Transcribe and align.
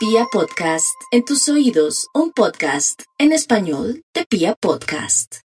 Pia 0.00 0.24
Podcast, 0.32 0.98
en 1.10 1.26
tus 1.26 1.46
oídos, 1.50 2.08
un 2.14 2.32
podcast 2.32 3.02
en 3.18 3.32
español 3.32 4.02
de 4.14 4.24
Pia 4.24 4.54
Podcast. 4.54 5.42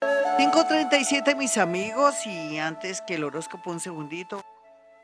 5.37 0.00 1.36
mis 1.36 1.58
amigos 1.58 2.14
y 2.24 2.56
antes 2.56 3.02
que 3.06 3.16
el 3.16 3.24
horóscopo 3.24 3.70
un 3.70 3.80
segundito, 3.80 4.42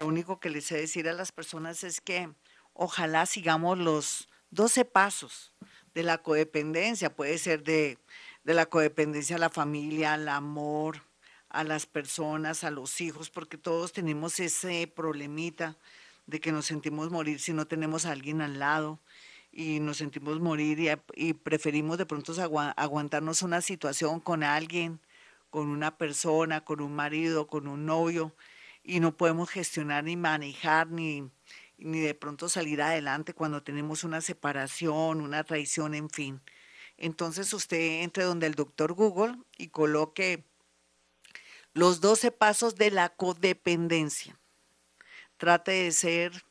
lo 0.00 0.06
único 0.06 0.40
que 0.40 0.48
les 0.48 0.72
he 0.72 0.76
de 0.76 0.80
decir 0.80 1.10
a 1.10 1.12
las 1.12 1.30
personas 1.30 1.84
es 1.84 2.00
que 2.00 2.30
ojalá 2.72 3.26
sigamos 3.26 3.76
los 3.76 4.30
12 4.48 4.86
pasos 4.86 5.52
de 5.92 6.04
la 6.04 6.16
codependencia, 6.22 7.14
puede 7.14 7.36
ser 7.36 7.64
de, 7.64 7.98
de 8.44 8.54
la 8.54 8.64
codependencia 8.64 9.36
a 9.36 9.40
la 9.40 9.50
familia, 9.50 10.14
al 10.14 10.30
amor, 10.30 11.02
a 11.50 11.64
las 11.64 11.84
personas, 11.84 12.64
a 12.64 12.70
los 12.70 13.02
hijos, 13.02 13.28
porque 13.28 13.58
todos 13.58 13.92
tenemos 13.92 14.40
ese 14.40 14.86
problemita 14.86 15.76
de 16.26 16.40
que 16.40 16.52
nos 16.52 16.66
sentimos 16.66 17.10
morir 17.10 17.40
si 17.40 17.52
no 17.52 17.66
tenemos 17.66 18.06
a 18.06 18.12
alguien 18.12 18.40
al 18.40 18.58
lado 18.58 19.00
y 19.52 19.80
nos 19.80 19.98
sentimos 19.98 20.40
morir 20.40 20.98
y, 21.14 21.34
preferimos 21.34 21.98
de 21.98 22.06
pronto 22.06 22.32
aguantarnos 22.76 23.42
una 23.42 23.60
situación 23.60 24.20
con 24.20 24.42
alguien, 24.42 25.00
con 25.50 25.68
una 25.68 25.96
persona, 25.96 26.64
con 26.64 26.80
un 26.80 26.94
marido, 26.94 27.46
con 27.46 27.68
un 27.68 27.86
novio 27.86 28.34
y 28.82 29.00
no 29.00 29.16
podemos 29.16 29.50
gestionar 29.50 30.04
ni 30.04 30.16
manejar 30.16 30.88
ni, 30.88 31.30
ni 31.78 32.00
de 32.00 32.14
pronto 32.14 32.48
salir 32.48 32.82
adelante 32.82 33.34
cuando 33.34 33.62
tenemos 33.62 34.02
una 34.04 34.20
separación, 34.20 35.20
una 35.20 35.44
traición, 35.44 35.94
en 35.94 36.10
fin. 36.10 36.40
Entonces 36.96 37.52
usted 37.52 38.02
entre 38.02 38.24
donde 38.24 38.46
el 38.46 38.54
doctor 38.54 38.92
Google 38.92 39.36
y 39.56 39.68
coloque 39.68 40.44
los 41.72 42.00
12 42.00 42.30
pasos 42.30 42.76
de 42.76 42.90
la 42.90 43.10
codependencia 43.10 44.38
trate 45.36 45.72
de 45.72 45.92
ser 45.92 46.44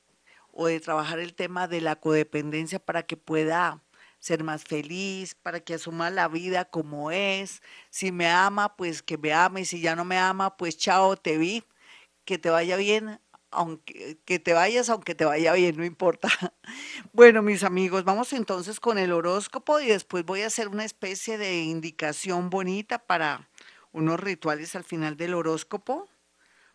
o 0.51 0.67
de 0.67 0.79
trabajar 0.79 1.19
el 1.19 1.33
tema 1.33 1.67
de 1.67 1.81
la 1.81 1.95
codependencia 1.95 2.79
para 2.79 3.03
que 3.03 3.17
pueda 3.17 3.83
ser 4.19 4.43
más 4.43 4.63
feliz, 4.63 5.35
para 5.35 5.59
que 5.59 5.73
asuma 5.73 6.09
la 6.09 6.27
vida 6.29 6.65
como 6.65 7.11
es. 7.11 7.61
Si 7.89 8.11
me 8.11 8.29
ama, 8.29 8.75
pues 8.77 9.03
que 9.03 9.17
me 9.17 9.33
ame. 9.33 9.65
Si 9.65 9.81
ya 9.81 9.95
no 9.95 10.05
me 10.05 10.17
ama, 10.17 10.55
pues 10.55 10.77
chao, 10.77 11.17
te 11.17 11.37
vi. 11.37 11.63
Que 12.25 12.37
te 12.37 12.49
vaya 12.49 12.77
bien, 12.77 13.19
aunque 13.51 14.17
que 14.25 14.39
te 14.39 14.53
vayas, 14.53 14.89
aunque 14.89 15.15
te 15.15 15.25
vaya 15.25 15.53
bien, 15.53 15.77
no 15.77 15.85
importa. 15.85 16.29
Bueno, 17.13 17.41
mis 17.41 17.63
amigos, 17.63 18.03
vamos 18.05 18.33
entonces 18.33 18.79
con 18.79 18.97
el 18.97 19.11
horóscopo 19.11 19.79
y 19.79 19.87
después 19.87 20.25
voy 20.25 20.41
a 20.41 20.47
hacer 20.47 20.67
una 20.69 20.85
especie 20.85 21.37
de 21.37 21.61
indicación 21.61 22.49
bonita 22.49 22.99
para 22.99 23.49
unos 23.91 24.19
rituales 24.19 24.75
al 24.75 24.83
final 24.83 25.17
del 25.17 25.35
horóscopo 25.35 26.09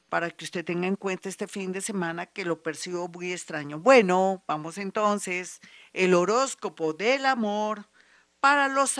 para 0.08 0.30
que 0.30 0.44
usted 0.44 0.64
tenga 0.64 0.86
en 0.86 0.96
cuenta 0.96 1.28
este 1.28 1.46
fin 1.46 1.72
de 1.72 1.80
semana 1.80 2.26
que 2.26 2.44
lo 2.44 2.62
percibo 2.62 3.08
muy 3.08 3.32
extraño. 3.32 3.78
Bueno, 3.78 4.42
vamos 4.46 4.78
entonces, 4.78 5.60
el 5.92 6.14
horóscopo 6.14 6.92
del 6.92 7.26
amor 7.26 7.88
para 8.40 8.68
los, 8.68 8.96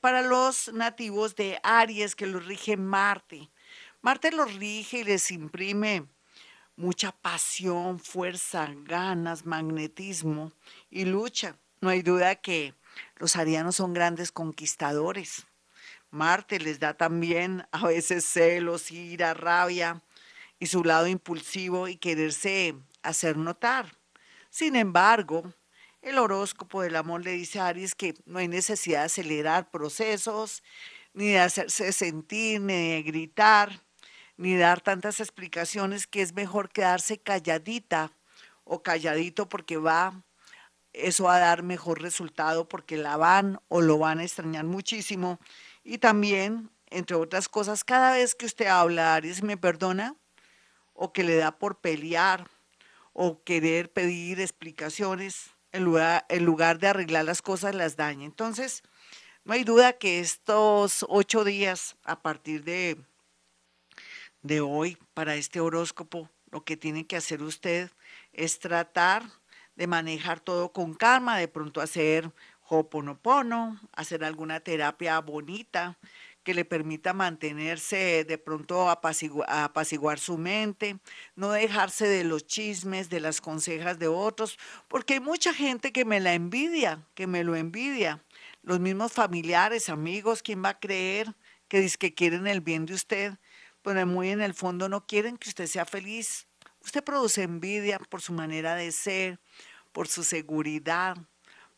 para 0.00 0.22
los 0.22 0.72
nativos 0.72 1.36
de 1.36 1.60
Aries 1.62 2.16
que 2.16 2.26
los 2.26 2.44
rige 2.46 2.76
Marte. 2.76 3.50
Marte 4.00 4.30
los 4.32 4.54
rige 4.54 4.98
y 4.98 5.04
les 5.04 5.30
imprime 5.30 6.06
mucha 6.76 7.12
pasión, 7.12 7.98
fuerza, 7.98 8.68
ganas, 8.84 9.44
magnetismo 9.44 10.52
y 10.90 11.04
lucha. 11.04 11.56
No 11.80 11.90
hay 11.90 12.02
duda 12.02 12.36
que 12.36 12.74
los 13.16 13.36
arianos 13.36 13.76
son 13.76 13.92
grandes 13.92 14.32
conquistadores. 14.32 15.46
Marte 16.10 16.58
les 16.58 16.80
da 16.80 16.94
también 16.94 17.66
a 17.70 17.86
veces 17.86 18.24
celos, 18.24 18.90
ira, 18.90 19.34
rabia, 19.34 20.02
y 20.58 20.66
su 20.66 20.84
lado 20.84 21.06
impulsivo 21.06 21.88
y 21.88 21.96
quererse 21.96 22.74
hacer 23.02 23.36
notar. 23.36 23.96
Sin 24.50 24.76
embargo, 24.76 25.52
el 26.02 26.18
horóscopo 26.18 26.82
del 26.82 26.96
amor 26.96 27.24
le 27.24 27.32
dice 27.32 27.60
a 27.60 27.68
Aries 27.68 27.94
que 27.94 28.14
no 28.24 28.38
hay 28.38 28.48
necesidad 28.48 29.00
de 29.00 29.06
acelerar 29.06 29.70
procesos, 29.70 30.62
ni 31.12 31.28
de 31.28 31.40
hacerse 31.40 31.92
sentir, 31.92 32.60
ni 32.60 32.90
de 32.92 33.02
gritar, 33.02 33.82
ni 34.36 34.56
dar 34.56 34.80
tantas 34.80 35.20
explicaciones, 35.20 36.06
que 36.06 36.22
es 36.22 36.32
mejor 36.32 36.70
quedarse 36.70 37.18
calladita 37.18 38.12
o 38.64 38.82
calladito 38.82 39.48
porque 39.48 39.76
va, 39.76 40.22
eso 40.92 41.24
va 41.24 41.36
a 41.36 41.40
dar 41.40 41.62
mejor 41.62 42.00
resultado 42.00 42.68
porque 42.68 42.96
la 42.96 43.16
van 43.16 43.60
o 43.68 43.80
lo 43.80 43.98
van 43.98 44.20
a 44.20 44.24
extrañar 44.24 44.64
muchísimo. 44.64 45.40
Y 45.82 45.98
también, 45.98 46.70
entre 46.86 47.16
otras 47.16 47.48
cosas, 47.48 47.82
cada 47.82 48.12
vez 48.12 48.34
que 48.34 48.46
usted 48.46 48.66
habla, 48.66 49.14
Aries, 49.14 49.42
¿me 49.42 49.56
perdona? 49.56 50.14
O 50.98 51.12
que 51.12 51.22
le 51.22 51.36
da 51.36 51.52
por 51.52 51.78
pelear 51.78 52.50
o 53.12 53.42
querer 53.44 53.92
pedir 53.92 54.40
explicaciones 54.40 55.50
en 55.70 55.84
lugar, 55.84 56.26
en 56.28 56.44
lugar 56.44 56.78
de 56.78 56.88
arreglar 56.88 57.24
las 57.24 57.40
cosas 57.40 57.74
las 57.74 57.96
daña. 57.96 58.24
Entonces, 58.24 58.82
no 59.44 59.54
hay 59.54 59.62
duda 59.62 59.92
que 59.92 60.18
estos 60.18 61.06
ocho 61.08 61.44
días 61.44 61.96
a 62.02 62.20
partir 62.20 62.64
de, 62.64 62.98
de 64.42 64.60
hoy 64.60 64.98
para 65.14 65.36
este 65.36 65.60
horóscopo, 65.60 66.28
lo 66.50 66.64
que 66.64 66.76
tiene 66.76 67.06
que 67.06 67.16
hacer 67.16 67.42
usted 67.42 67.90
es 68.32 68.58
tratar 68.58 69.22
de 69.76 69.86
manejar 69.86 70.40
todo 70.40 70.72
con 70.72 70.94
calma, 70.94 71.38
de 71.38 71.46
pronto 71.46 71.80
hacer 71.80 72.32
hoponopono, 72.68 73.80
hacer 73.92 74.24
alguna 74.24 74.60
terapia 74.60 75.20
bonita, 75.20 75.96
que 76.48 76.54
le 76.54 76.64
permita 76.64 77.12
mantenerse, 77.12 78.24
de 78.24 78.38
pronto 78.38 78.88
apaciguar 78.88 80.18
su 80.18 80.38
mente, 80.38 80.98
no 81.36 81.50
dejarse 81.50 82.08
de 82.08 82.24
los 82.24 82.46
chismes, 82.46 83.10
de 83.10 83.20
las 83.20 83.42
consejas 83.42 83.98
de 83.98 84.08
otros, 84.08 84.58
porque 84.88 85.12
hay 85.12 85.20
mucha 85.20 85.52
gente 85.52 85.92
que 85.92 86.06
me 86.06 86.20
la 86.20 86.32
envidia, 86.32 87.06
que 87.14 87.26
me 87.26 87.44
lo 87.44 87.54
envidia. 87.54 88.24
Los 88.62 88.80
mismos 88.80 89.12
familiares, 89.12 89.90
amigos, 89.90 90.42
¿quién 90.42 90.64
va 90.64 90.70
a 90.70 90.80
creer 90.80 91.34
que 91.68 91.80
dice 91.80 91.98
que 91.98 92.14
quieren 92.14 92.46
el 92.46 92.62
bien 92.62 92.86
de 92.86 92.94
usted? 92.94 93.34
Pero 93.82 94.06
muy 94.06 94.30
en 94.30 94.40
el 94.40 94.54
fondo 94.54 94.88
no 94.88 95.06
quieren 95.06 95.36
que 95.36 95.50
usted 95.50 95.66
sea 95.66 95.84
feliz. 95.84 96.46
Usted 96.82 97.04
produce 97.04 97.42
envidia 97.42 97.98
por 97.98 98.22
su 98.22 98.32
manera 98.32 98.74
de 98.74 98.90
ser, 98.90 99.38
por 99.92 100.08
su 100.08 100.24
seguridad, 100.24 101.18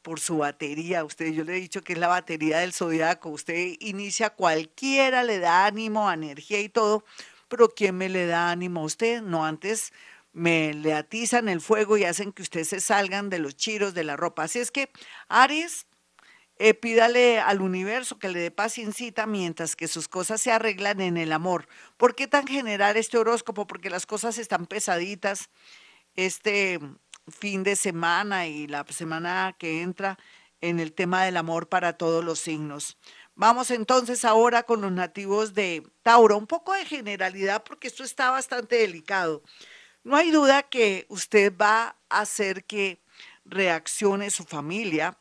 por 0.03 0.21
su 0.21 0.38
batería. 0.38 1.05
Usted, 1.05 1.33
yo 1.33 1.44
le 1.44 1.56
he 1.56 1.61
dicho 1.61 1.83
que 1.83 1.94
es 1.94 1.99
la 1.99 2.09
batería 2.09 2.59
del 2.59 2.72
zodiaco. 2.72 3.31
Usted 3.31 3.77
inicia 3.81 4.31
cualquiera, 4.31 5.22
le 5.22 5.38
da 5.38 5.66
ánimo, 5.66 6.11
energía 6.11 6.61
y 6.61 6.69
todo, 6.69 7.05
pero 7.49 7.69
¿quién 7.69 7.97
me 7.97 8.09
le 8.09 8.27
da 8.27 8.50
ánimo 8.50 8.81
a 8.81 8.84
usted? 8.84 9.22
No 9.22 9.44
antes 9.44 9.93
me 10.33 10.72
le 10.75 10.94
atizan 10.94 11.49
el 11.49 11.60
fuego 11.60 11.97
y 11.97 12.05
hacen 12.05 12.33
que 12.33 12.43
usted 12.43 12.65
se 12.65 12.81
salgan 12.81 13.31
de 13.31 13.39
los 13.39 13.56
chiros 13.56 13.94
de 13.94 14.05
la 14.05 14.16
ropa. 14.16 14.44
Así 14.44 14.59
es 14.59 14.71
que, 14.71 14.91
Aries, 15.28 15.87
eh, 16.59 16.75
pídale 16.75 17.41
al 17.41 17.62
universo 17.62 18.19
que 18.19 18.28
le 18.28 18.39
dé 18.39 18.50
paciencia 18.50 19.27
mientras 19.27 19.77
que 19.77 19.89
sus 19.89 20.09
cosas 20.09 20.41
se 20.41 20.53
arreglan 20.53 21.00
en 21.00 21.16
el 21.16 21.33
amor. 21.33 21.66
¿Por 21.97 22.15
qué 22.15 22.28
tan 22.28 22.47
general 22.47 22.97
este 22.97 23.19
horóscopo? 23.19 23.66
Porque 23.66 23.91
las 23.91 24.06
cosas 24.06 24.39
están 24.39 24.66
pesaditas. 24.66 25.49
Este, 26.16 26.78
fin 27.28 27.62
de 27.62 27.76
semana 27.76 28.47
y 28.47 28.66
la 28.66 28.84
semana 28.88 29.54
que 29.58 29.82
entra 29.82 30.19
en 30.60 30.81
el 30.81 30.92
tema 30.92 31.25
del 31.25 31.36
amor 31.36 31.69
para 31.69 31.94
todos 31.94 32.25
los 32.25 32.38
signos. 32.38 32.98
Vamos 33.34 33.70
entonces 33.70 34.25
ahora 34.25 34.64
con 34.64 34.82
los 34.82 34.92
nativos 34.92 35.54
de 35.54 35.82
Tauro, 36.03 36.36
un 36.36 36.47
poco 36.47 36.75
de 36.75 36.84
generalidad 36.84 37.64
porque 37.64 37.88
esto 37.88 38.04
está 38.04 38.30
bastante 38.30 38.76
delicado. 38.76 39.42
No 40.03 40.16
hay 40.16 40.30
duda 40.30 40.62
que 40.64 41.06
usted 41.09 41.53
va 41.56 41.97
a 42.09 42.20
hacer 42.20 42.64
que 42.64 43.03
reaccione 43.44 44.30
su 44.30 44.44
familia, 44.44 45.19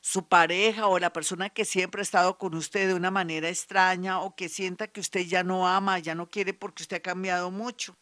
su 0.00 0.28
pareja 0.28 0.86
o 0.86 0.98
la 0.98 1.12
persona 1.12 1.50
que 1.50 1.64
siempre 1.64 2.00
ha 2.00 2.02
estado 2.02 2.38
con 2.38 2.54
usted 2.54 2.88
de 2.88 2.94
una 2.94 3.10
manera 3.10 3.48
extraña 3.48 4.20
o 4.20 4.36
que 4.36 4.48
sienta 4.48 4.88
que 4.88 5.00
usted 5.00 5.22
ya 5.22 5.42
no 5.42 5.66
ama, 5.66 5.98
ya 5.98 6.14
no 6.14 6.28
quiere 6.30 6.52
porque 6.52 6.82
usted 6.82 6.98
ha 6.98 7.00
cambiado 7.00 7.50
mucho. 7.50 7.96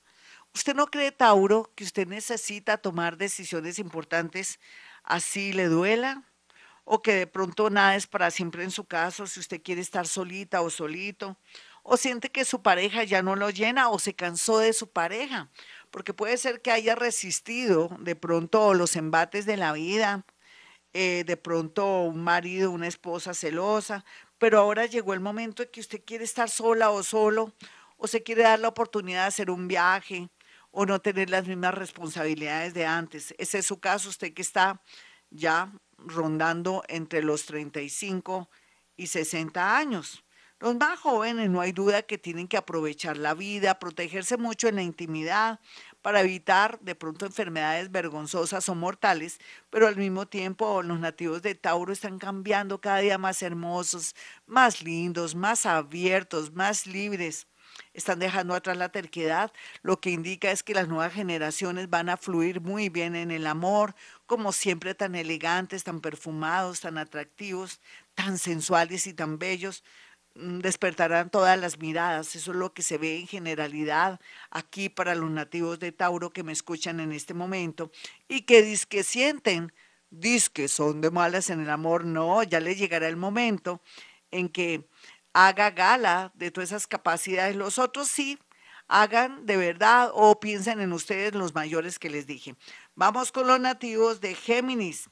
¿Usted 0.55 0.75
no 0.75 0.87
cree, 0.87 1.13
Tauro, 1.13 1.73
que 1.75 1.85
usted 1.85 2.07
necesita 2.07 2.77
tomar 2.77 3.17
decisiones 3.17 3.79
importantes 3.79 4.61
así 5.03 5.53
le 5.53 5.67
duela? 5.67 6.25
¿O 6.85 7.01
que 7.01 7.15
de 7.15 7.27
pronto 7.27 7.71
nada 7.71 7.97
es 7.97 8.07
para 8.07 8.31
siempre 8.31 8.65
en 8.65 8.71
su 8.71 8.85
caso 8.85 9.27
si 9.27 9.41
usted 9.41 9.63
quiere 9.63 9.81
estar 9.81 10.07
solita 10.07 10.61
o 10.63 10.69
solito? 10.71 11.39
¿O 11.83 11.97
siente 11.97 12.31
que 12.31 12.45
su 12.45 12.63
pareja 12.63 13.05
ya 13.05 13.23
no 13.23 13.35
lo 13.37 13.51
llena 13.51 13.89
o 13.89 13.99
se 13.99 14.15
cansó 14.15 14.59
de 14.59 14.73
su 14.73 14.91
pareja? 14.91 15.51
Porque 15.91 16.13
puede 16.15 16.37
ser 16.37 16.61
que 16.61 16.71
haya 16.71 16.95
resistido 16.97 17.89
de 18.01 18.15
pronto 18.17 18.75
los 18.75 18.97
embates 18.97 19.47
de 19.47 19.57
la 19.57 19.73
vida, 19.73 20.25
eh, 20.93 21.25
de 21.27 21.37
pronto 21.37 22.03
un 22.03 22.23
marido, 22.23 22.71
una 22.71 22.89
esposa 22.89 23.35
celosa, 23.35 24.05
pero 24.39 24.59
ahora 24.59 24.87
llegó 24.87 25.15
el 25.15 25.21
momento 25.21 25.63
en 25.63 25.71
que 25.71 25.81
usted 25.81 26.03
quiere 26.05 26.25
estar 26.25 26.51
sola 26.51 26.91
o 26.91 27.03
solo, 27.03 27.55
o 27.97 28.07
se 28.09 28.23
quiere 28.23 28.43
dar 28.43 28.59
la 28.61 28.69
oportunidad 28.69 29.23
de 29.23 29.29
hacer 29.29 29.51
un 29.51 29.69
viaje, 29.69 30.29
o 30.73 30.87
no 30.87 31.01
tener 31.01 31.31
las 31.31 31.47
mismas 31.47 31.75
responsabilidades 31.75 32.75
de 32.75 32.87
antes. 32.87 33.35
Ese 33.39 33.59
es 33.59 33.67
su 33.67 33.79
caso, 33.79 34.09
usted 34.09 34.35
que 34.35 34.43
está 34.43 34.83
ya 35.31 35.71
rondando 35.99 36.83
entre 36.89 37.23
los 37.23 37.47
35 37.47 38.49
y 38.97 39.07
60 39.07 39.77
años. 39.77 40.25
Los 40.59 40.77
más 40.77 40.99
jóvenes 41.01 41.51
no 41.51 41.61
hay 41.61 41.73
duda 41.73 42.03
que 42.03 42.19
tienen 42.19 42.47
que 42.47 42.57
aprovechar 42.57 43.17
la 43.17 43.35
vida, 43.35 43.81
protegerse 43.81 44.37
mucho 44.37 44.69
en 44.69 44.77
la 44.77 44.83
intimidad, 44.83 45.59
para 46.03 46.21
evitar 46.21 46.79
de 46.81 46.95
pronto 46.95 47.27
enfermedades 47.27 47.91
vergonzosas 47.91 48.69
o 48.69 48.75
mortales, 48.75 49.39
pero 49.71 49.89
al 49.89 49.97
mismo 49.97 50.27
tiempo 50.27 50.83
los 50.83 51.01
nativos 51.01 51.43
de 51.43 51.55
Tauro 51.55 51.93
están 51.93 52.19
cambiando 52.19 52.81
cada 52.81 52.99
día 52.99 53.19
más 53.19 53.43
hermosos, 53.43 54.15
más 54.47 54.83
lindos, 54.83 55.35
más 55.35 55.67
abiertos, 55.67 56.53
más 56.53 56.87
libres 56.87 57.47
están 57.95 58.19
dejando 58.19 58.55
atrás 58.55 58.77
la 58.77 58.91
terquedad, 58.91 59.53
lo 59.83 60.01
que 60.01 60.11
indica 60.11 60.51
es 60.51 60.63
que 60.63 60.75
las 60.75 60.89
nuevas 60.89 61.13
generaciones 61.13 61.91
van 61.91 62.09
a 62.09 62.17
fluir 62.17 62.61
muy 62.61 62.89
bien 62.89 63.17
en 63.17 63.31
el 63.31 63.47
amor, 63.47 63.95
como 64.27 64.53
siempre 64.53 64.95
tan 64.95 65.15
elegantes, 65.15 65.85
tan 65.85 66.01
perfumados, 66.01 66.81
tan 66.81 66.99
atractivos, 66.99 67.81
tan 68.15 68.39
sensuales 68.39 69.07
y 69.07 69.15
tan 69.15 69.39
bellos, 69.39 69.85
mm, 70.35 70.61
despertarán 70.61 71.31
todas 71.31 71.59
las 71.59 71.79
miradas. 71.79 72.35
Eso 72.37 72.53
es 72.53 72.57
lo 72.57 72.73
que 72.73 72.83
se 72.83 72.99
ve 72.99 73.19
en 73.21 73.27
generalidad 73.27 74.21
aquí 74.51 74.89
para 74.89 75.15
los 75.15 75.31
nativos 75.31 75.79
de 75.79 75.93
Tauro 75.93 76.31
que 76.33 76.43
me 76.43 76.53
escuchan 76.53 77.01
en 77.01 77.13
este 77.13 77.35
momento 77.35 77.91
y 78.29 78.43
que 78.43 78.79
que 78.89 79.03
sienten, 79.05 79.73
que 80.53 80.69
son 80.69 81.01
de 81.01 81.11
malas 81.11 81.51
en 81.51 81.61
el 81.61 81.71
amor. 81.71 82.05
No, 82.05 82.43
ya 82.43 82.61
les 82.61 82.79
llegará 82.79 83.09
el 83.09 83.17
momento 83.17 83.81
en 84.31 84.49
que 84.49 84.89
haga 85.33 85.71
gala 85.71 86.33
de 86.35 86.51
todas 86.51 86.71
esas 86.71 86.87
capacidades. 86.87 87.57
Los 87.57 87.79
otros 87.79 88.09
sí, 88.09 88.39
hagan 88.89 89.47
de 89.47 89.57
verdad 89.57 90.11
o 90.13 90.39
piensen 90.39 90.81
en 90.81 90.93
ustedes 90.93 91.35
los 91.35 91.55
mayores 91.55 91.99
que 91.99 92.11
les 92.11 92.27
dije. 92.27 92.55
Vamos 92.95 93.33
con 93.33 93.47
los 93.47 93.59
nativos 93.59 94.21
de 94.21 94.35
Géminis. 94.35 95.09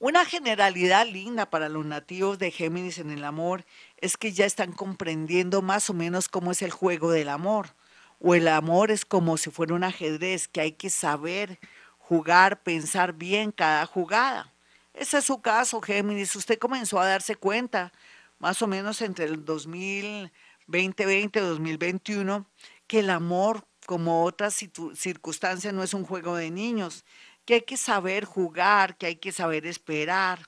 Una 0.00 0.24
generalidad 0.24 1.06
linda 1.06 1.50
para 1.50 1.68
los 1.68 1.84
nativos 1.84 2.38
de 2.38 2.52
Géminis 2.52 2.98
en 2.98 3.10
el 3.10 3.24
amor 3.24 3.64
es 3.96 4.16
que 4.16 4.32
ya 4.32 4.46
están 4.46 4.72
comprendiendo 4.72 5.60
más 5.60 5.90
o 5.90 5.94
menos 5.94 6.28
cómo 6.28 6.52
es 6.52 6.62
el 6.62 6.70
juego 6.70 7.10
del 7.10 7.28
amor. 7.28 7.74
O 8.20 8.34
el 8.34 8.48
amor 8.48 8.90
es 8.90 9.04
como 9.04 9.36
si 9.36 9.50
fuera 9.50 9.74
un 9.74 9.84
ajedrez 9.84 10.48
que 10.48 10.60
hay 10.60 10.72
que 10.72 10.88
saber 10.88 11.58
jugar, 11.98 12.62
pensar 12.62 13.12
bien 13.12 13.52
cada 13.52 13.86
jugada. 13.86 14.52
Ese 14.94 15.18
es 15.18 15.24
su 15.24 15.40
caso, 15.40 15.80
Géminis. 15.80 16.34
Usted 16.34 16.58
comenzó 16.58 16.98
a 17.00 17.06
darse 17.06 17.36
cuenta 17.36 17.92
más 18.38 18.62
o 18.62 18.66
menos 18.66 19.00
entre 19.02 19.24
el 19.24 19.44
2020 19.44 21.02
y 21.02 21.40
2021, 21.40 22.46
que 22.86 23.00
el 23.00 23.10
amor, 23.10 23.66
como 23.86 24.24
otras 24.24 24.54
circunstancias, 24.94 25.74
no 25.74 25.82
es 25.82 25.94
un 25.94 26.04
juego 26.04 26.36
de 26.36 26.50
niños, 26.50 27.04
que 27.44 27.54
hay 27.54 27.62
que 27.62 27.76
saber 27.76 28.24
jugar, 28.24 28.96
que 28.96 29.06
hay 29.06 29.16
que 29.16 29.32
saber 29.32 29.66
esperar, 29.66 30.40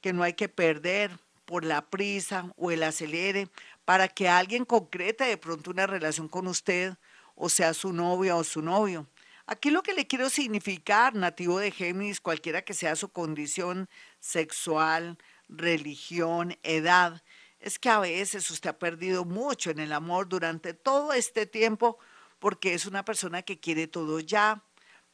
que 0.00 0.12
no 0.12 0.22
hay 0.22 0.34
que 0.34 0.48
perder 0.48 1.18
por 1.44 1.64
la 1.64 1.88
prisa 1.90 2.52
o 2.56 2.70
el 2.70 2.82
acelere 2.82 3.48
para 3.84 4.08
que 4.08 4.28
alguien 4.28 4.64
concrete 4.64 5.24
de 5.24 5.36
pronto 5.36 5.70
una 5.70 5.86
relación 5.86 6.28
con 6.28 6.46
usted, 6.46 6.94
o 7.34 7.48
sea 7.48 7.74
su 7.74 7.92
novia 7.92 8.36
o 8.36 8.44
su 8.44 8.62
novio. 8.62 9.08
Aquí 9.46 9.70
lo 9.70 9.82
que 9.82 9.94
le 9.94 10.06
quiero 10.06 10.30
significar, 10.30 11.16
nativo 11.16 11.58
de 11.58 11.72
Géminis, 11.72 12.20
cualquiera 12.20 12.62
que 12.62 12.72
sea 12.74 12.94
su 12.94 13.08
condición 13.08 13.88
sexual, 14.20 15.18
religión, 15.50 16.56
edad, 16.62 17.22
es 17.58 17.78
que 17.78 17.90
a 17.90 18.00
veces 18.00 18.50
usted 18.50 18.70
ha 18.70 18.78
perdido 18.78 19.24
mucho 19.24 19.70
en 19.70 19.80
el 19.80 19.92
amor 19.92 20.28
durante 20.28 20.72
todo 20.72 21.12
este 21.12 21.46
tiempo 21.46 21.98
porque 22.38 22.72
es 22.72 22.86
una 22.86 23.04
persona 23.04 23.42
que 23.42 23.60
quiere 23.60 23.86
todo 23.86 24.18
ya, 24.18 24.64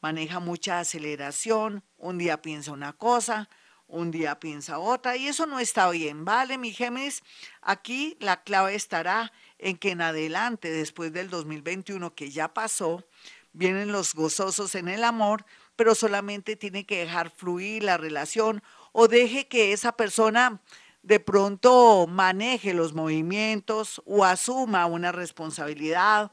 maneja 0.01 0.39
mucha 0.39 0.79
aceleración, 0.79 1.83
un 1.97 2.19
día 2.19 2.41
piensa 2.41 2.71
una 2.71 2.93
cosa, 2.93 3.49
un 3.89 4.11
día 4.11 4.39
piensa 4.39 4.79
otra 4.79 5.17
y 5.17 5.27
eso 5.27 5.47
no 5.47 5.59
está 5.59 5.91
bien, 5.91 6.25
¿vale, 6.25 6.59
mi 6.59 6.73
Géminis? 6.73 7.23
Aquí 7.63 8.17
la 8.21 8.43
clave 8.43 8.75
estará 8.75 9.33
en 9.59 9.77
que 9.77 9.91
en 9.91 10.03
adelante, 10.03 10.71
después 10.71 11.13
del 11.13 11.31
2021 11.31 12.15
que 12.15 12.31
ya 12.31 12.55
pasó, 12.55 13.05
vienen 13.53 13.91
los 13.91 14.15
gozosos 14.15 14.75
en 14.75 14.89
el 14.89 15.03
amor, 15.03 15.45
pero 15.77 15.95
solamente 15.95 16.57
tiene 16.57 16.87
que 16.87 16.99
dejar 16.99 17.31
fluir 17.31 17.83
la 17.83 17.97
relación 17.97 18.63
o 18.99 19.09
deje 19.09 19.47
que 19.47 19.75
esa 19.75 19.93
persona 19.93 20.63
de 21.03 21.21
pronto 21.21 22.07
maneje 22.07 22.73
los 22.73 22.95
movimientos 22.95 24.01
o 24.07 24.25
asuma 24.25 24.87
una 24.87 25.13
responsabilidad 25.13 26.33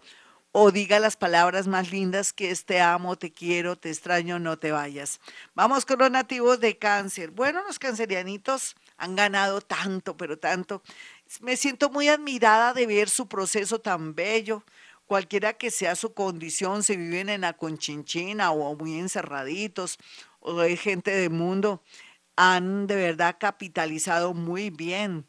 o 0.53 0.71
diga 0.71 0.97
las 0.99 1.17
palabras 1.17 1.67
más 1.67 1.91
lindas 1.91 2.31
que 2.31 2.51
es 2.51 2.63
te 2.63 2.79
amo, 2.79 3.17
te 3.17 3.33
quiero, 3.33 3.75
te 3.75 3.89
extraño, 3.89 4.39
no 4.39 4.57
te 4.57 4.71
vayas. 4.71 5.19
Vamos 5.55 5.83
con 5.85 5.99
los 5.99 6.09
nativos 6.09 6.61
de 6.61 6.77
cáncer. 6.77 7.31
Bueno, 7.31 7.61
los 7.67 7.79
cancerianitos 7.79 8.77
han 8.95 9.17
ganado 9.17 9.59
tanto, 9.59 10.15
pero 10.15 10.39
tanto. 10.39 10.83
Me 11.41 11.57
siento 11.57 11.89
muy 11.89 12.07
admirada 12.07 12.73
de 12.73 12.87
ver 12.87 13.09
su 13.09 13.27
proceso 13.27 13.79
tan 13.79 14.15
bello. 14.15 14.63
Cualquiera 15.05 15.51
que 15.51 15.69
sea 15.69 15.97
su 15.97 16.13
condición, 16.13 16.81
si 16.81 16.95
viven 16.95 17.27
en 17.27 17.41
la 17.41 17.51
conchinchina 17.51 18.51
o 18.51 18.73
muy 18.77 18.97
encerraditos, 18.97 19.97
o 20.39 20.59
hay 20.61 20.77
gente 20.77 21.11
del 21.11 21.29
mundo, 21.31 21.81
han 22.35 22.87
de 22.87 22.95
verdad 22.95 23.37
capitalizado 23.39 24.33
muy 24.33 24.69
bien 24.69 25.27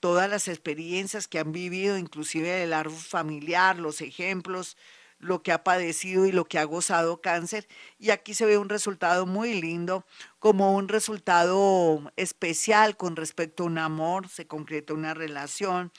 todas 0.00 0.28
las 0.28 0.48
experiencias 0.48 1.28
que 1.28 1.38
han 1.38 1.52
vivido, 1.52 1.96
inclusive 1.96 2.62
el 2.62 2.74
árbol 2.74 2.98
familiar, 2.98 3.78
los 3.78 4.02
ejemplos, 4.02 4.76
lo 5.18 5.42
que 5.42 5.52
ha 5.52 5.64
padecido 5.64 6.26
y 6.26 6.32
lo 6.32 6.44
que 6.44 6.58
ha 6.58 6.64
gozado 6.64 7.20
cáncer. 7.20 7.66
Y 7.98 8.10
aquí 8.10 8.34
se 8.34 8.44
ve 8.44 8.58
un 8.58 8.68
resultado 8.68 9.26
muy 9.26 9.60
lindo, 9.60 10.04
como 10.38 10.74
un 10.76 10.88
resultado 10.88 12.12
especial 12.16 12.96
con 12.96 13.16
respecto 13.16 13.62
a 13.62 13.66
un 13.66 13.78
amor, 13.78 14.28
se 14.28 14.46
concreta 14.46 14.92
una 14.92 15.14
relación 15.14 15.92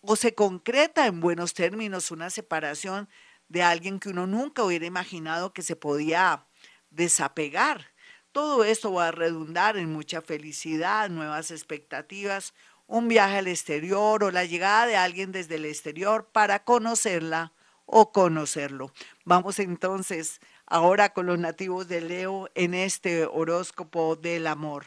o 0.00 0.16
se 0.16 0.34
concreta 0.34 1.06
en 1.06 1.20
buenos 1.20 1.54
términos 1.54 2.10
una 2.10 2.30
separación 2.30 3.08
de 3.48 3.62
alguien 3.62 3.98
que 3.98 4.10
uno 4.10 4.26
nunca 4.26 4.62
hubiera 4.62 4.86
imaginado 4.86 5.52
que 5.52 5.62
se 5.62 5.76
podía 5.76 6.46
desapegar. 6.90 7.89
Todo 8.32 8.62
esto 8.64 8.92
va 8.92 9.08
a 9.08 9.12
redundar 9.12 9.76
en 9.76 9.92
mucha 9.92 10.22
felicidad, 10.22 11.10
nuevas 11.10 11.50
expectativas, 11.50 12.54
un 12.86 13.08
viaje 13.08 13.38
al 13.38 13.48
exterior 13.48 14.22
o 14.22 14.30
la 14.30 14.44
llegada 14.44 14.86
de 14.86 14.96
alguien 14.96 15.32
desde 15.32 15.56
el 15.56 15.64
exterior 15.64 16.28
para 16.32 16.62
conocerla 16.64 17.52
o 17.86 18.12
conocerlo. 18.12 18.92
Vamos 19.24 19.58
entonces 19.58 20.40
ahora 20.66 21.12
con 21.12 21.26
los 21.26 21.38
nativos 21.38 21.88
de 21.88 22.00
Leo 22.00 22.48
en 22.54 22.74
este 22.74 23.26
horóscopo 23.26 24.14
del 24.14 24.46
amor. 24.46 24.86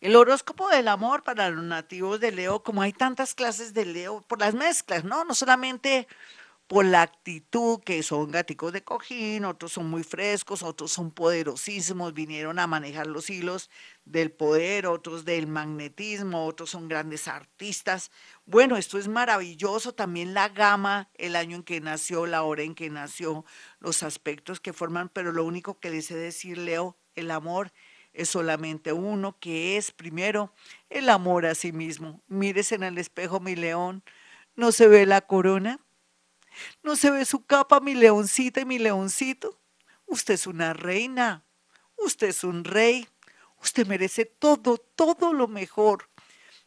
El 0.00 0.16
horóscopo 0.16 0.68
del 0.68 0.88
amor 0.88 1.22
para 1.22 1.50
los 1.50 1.62
nativos 1.62 2.18
de 2.20 2.32
Leo, 2.32 2.62
como 2.62 2.82
hay 2.82 2.92
tantas 2.92 3.34
clases 3.34 3.74
de 3.74 3.84
Leo, 3.84 4.22
por 4.22 4.40
las 4.40 4.54
mezclas, 4.54 5.04
¿no? 5.04 5.24
No 5.24 5.34
solamente 5.34 6.08
por 6.70 6.84
la 6.84 7.02
actitud, 7.02 7.80
que 7.80 8.00
son 8.04 8.30
gaticos 8.30 8.72
de 8.72 8.84
cojín, 8.84 9.44
otros 9.44 9.72
son 9.72 9.90
muy 9.90 10.04
frescos, 10.04 10.62
otros 10.62 10.92
son 10.92 11.10
poderosísimos, 11.10 12.14
vinieron 12.14 12.60
a 12.60 12.68
manejar 12.68 13.08
los 13.08 13.28
hilos 13.28 13.70
del 14.04 14.30
poder, 14.30 14.86
otros 14.86 15.24
del 15.24 15.48
magnetismo, 15.48 16.46
otros 16.46 16.70
son 16.70 16.86
grandes 16.86 17.26
artistas. 17.26 18.12
Bueno, 18.46 18.76
esto 18.76 18.98
es 18.98 19.08
maravilloso, 19.08 19.94
también 19.94 20.32
la 20.32 20.48
gama, 20.48 21.10
el 21.14 21.34
año 21.34 21.56
en 21.56 21.64
que 21.64 21.80
nació, 21.80 22.26
la 22.26 22.44
hora 22.44 22.62
en 22.62 22.76
que 22.76 22.88
nació, 22.88 23.44
los 23.80 24.04
aspectos 24.04 24.60
que 24.60 24.72
forman, 24.72 25.08
pero 25.08 25.32
lo 25.32 25.44
único 25.44 25.80
que 25.80 25.90
les 25.90 26.08
he 26.12 26.14
decir, 26.14 26.56
Leo, 26.56 26.96
el 27.16 27.32
amor 27.32 27.72
es 28.12 28.28
solamente 28.28 28.92
uno, 28.92 29.36
que 29.40 29.76
es 29.76 29.90
primero 29.90 30.54
el 30.88 31.08
amor 31.08 31.46
a 31.46 31.56
sí 31.56 31.72
mismo. 31.72 32.22
Mírese 32.28 32.76
en 32.76 32.84
el 32.84 32.96
espejo, 32.96 33.40
mi 33.40 33.56
león, 33.56 34.04
no 34.54 34.70
se 34.70 34.86
ve 34.86 35.04
la 35.04 35.20
corona, 35.20 35.80
no 36.82 36.96
se 36.96 37.10
ve 37.10 37.24
su 37.24 37.44
capa, 37.44 37.80
mi 37.80 37.94
leoncita 37.94 38.60
y 38.60 38.64
mi 38.64 38.78
leoncito. 38.78 39.58
Usted 40.06 40.34
es 40.34 40.46
una 40.46 40.72
reina, 40.72 41.44
usted 41.96 42.28
es 42.28 42.44
un 42.44 42.64
rey, 42.64 43.08
usted 43.62 43.86
merece 43.86 44.24
todo, 44.24 44.78
todo 44.78 45.32
lo 45.32 45.48
mejor. 45.48 46.08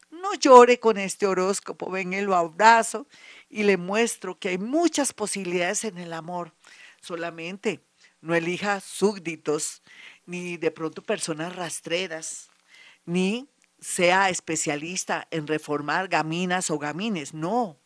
No 0.09 0.35
llore 0.35 0.79
con 0.79 0.97
este 0.97 1.25
horóscopo, 1.25 1.89
ven 1.89 2.25
lo 2.25 2.35
abrazo 2.35 3.07
y 3.49 3.63
le 3.63 3.77
muestro 3.77 4.37
que 4.37 4.49
hay 4.49 4.57
muchas 4.57 5.11
posibilidades 5.11 5.83
en 5.85 5.97
el 5.97 6.13
amor. 6.13 6.53
Solamente 7.01 7.83
no 8.21 8.35
elija 8.35 8.79
súbditos, 8.79 9.81
ni 10.25 10.55
de 10.57 10.71
pronto 10.71 11.01
personas 11.01 11.55
rastreras, 11.55 12.49
ni 13.05 13.49
sea 13.79 14.29
especialista 14.29 15.27
en 15.29 15.45
reformar 15.45 16.07
gaminas 16.07 16.69
o 16.69 16.79
gamines. 16.79 17.33
No, 17.33 17.77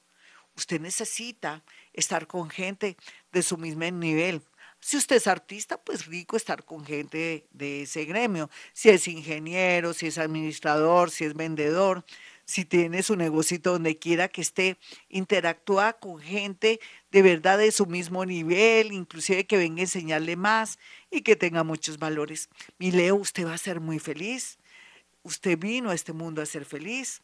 usted 0.56 0.80
necesita 0.80 1.64
estar 1.98 2.28
con 2.28 2.50
gente 2.50 2.96
de 3.34 3.44
su 3.44 3.58
mismo 3.58 3.84
nivel. 3.92 4.42
Si 4.80 4.96
usted 4.96 5.18
es 5.18 5.28
artista, 5.28 5.78
pues 5.82 6.06
rico 6.06 6.38
estar 6.38 6.64
con 6.64 6.86
gente 6.86 7.48
de, 7.52 7.82
ese 7.82 8.06
gremio. 8.06 8.50
Si 8.74 8.90
es 8.90 9.08
ingeniero, 9.08 9.94
si 9.94 10.08
es 10.08 10.18
administrador, 10.18 11.10
si 11.10 11.26
es 11.26 11.34
vendedor, 11.34 12.06
si 12.46 12.64
tiene 12.64 13.04
su 13.04 13.16
negocio 13.16 13.58
donde 13.62 13.98
quiera 13.98 14.30
que 14.30 14.42
esté, 14.42 14.78
interactúa 15.10 15.94
con 15.94 16.20
gente 16.20 16.80
de 17.12 17.22
verdad 17.22 17.58
de 17.58 17.72
su 17.72 17.88
mismo 17.88 18.24
nivel, 18.26 18.94
inclusive 18.94 19.46
que 19.46 19.58
venga 19.58 19.80
a 19.80 19.82
enseñarle 19.82 20.36
más 20.36 20.80
y 21.12 21.22
que 21.22 21.36
tenga 21.36 21.64
muchos 21.64 21.98
valores. 21.98 22.48
Mi 22.78 22.92
Leo, 22.92 23.16
usted 23.16 23.46
va 23.46 23.56
a 23.56 23.58
ser 23.58 23.82
muy 23.82 24.00
feliz. 24.00 24.60
Usted 25.24 25.58
vino 25.58 25.90
a 25.90 25.96
este 25.96 26.14
mundo 26.14 26.42
a 26.42 26.46
ser 26.46 26.64
feliz. 26.64 27.22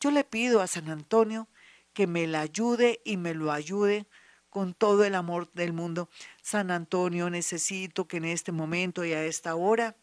Yo 0.00 0.10
le 0.10 0.24
pido 0.24 0.60
a 0.60 0.66
San 0.66 0.90
Antonio 0.90 1.48
que 1.96 2.06
me 2.06 2.26
la 2.26 2.42
ayude 2.42 3.00
y 3.06 3.16
me 3.16 3.32
lo 3.32 3.50
ayude 3.50 4.06
con 4.50 4.74
todo 4.74 5.02
el 5.06 5.14
amor 5.14 5.50
del 5.54 5.72
mundo. 5.72 6.10
San 6.42 6.70
Antonio, 6.70 7.30
necesito 7.30 8.06
que 8.06 8.18
en 8.18 8.26
este 8.26 8.52
momento 8.52 9.06
y 9.06 9.14
a 9.14 9.24
esta 9.24 9.54
hora 9.54 9.96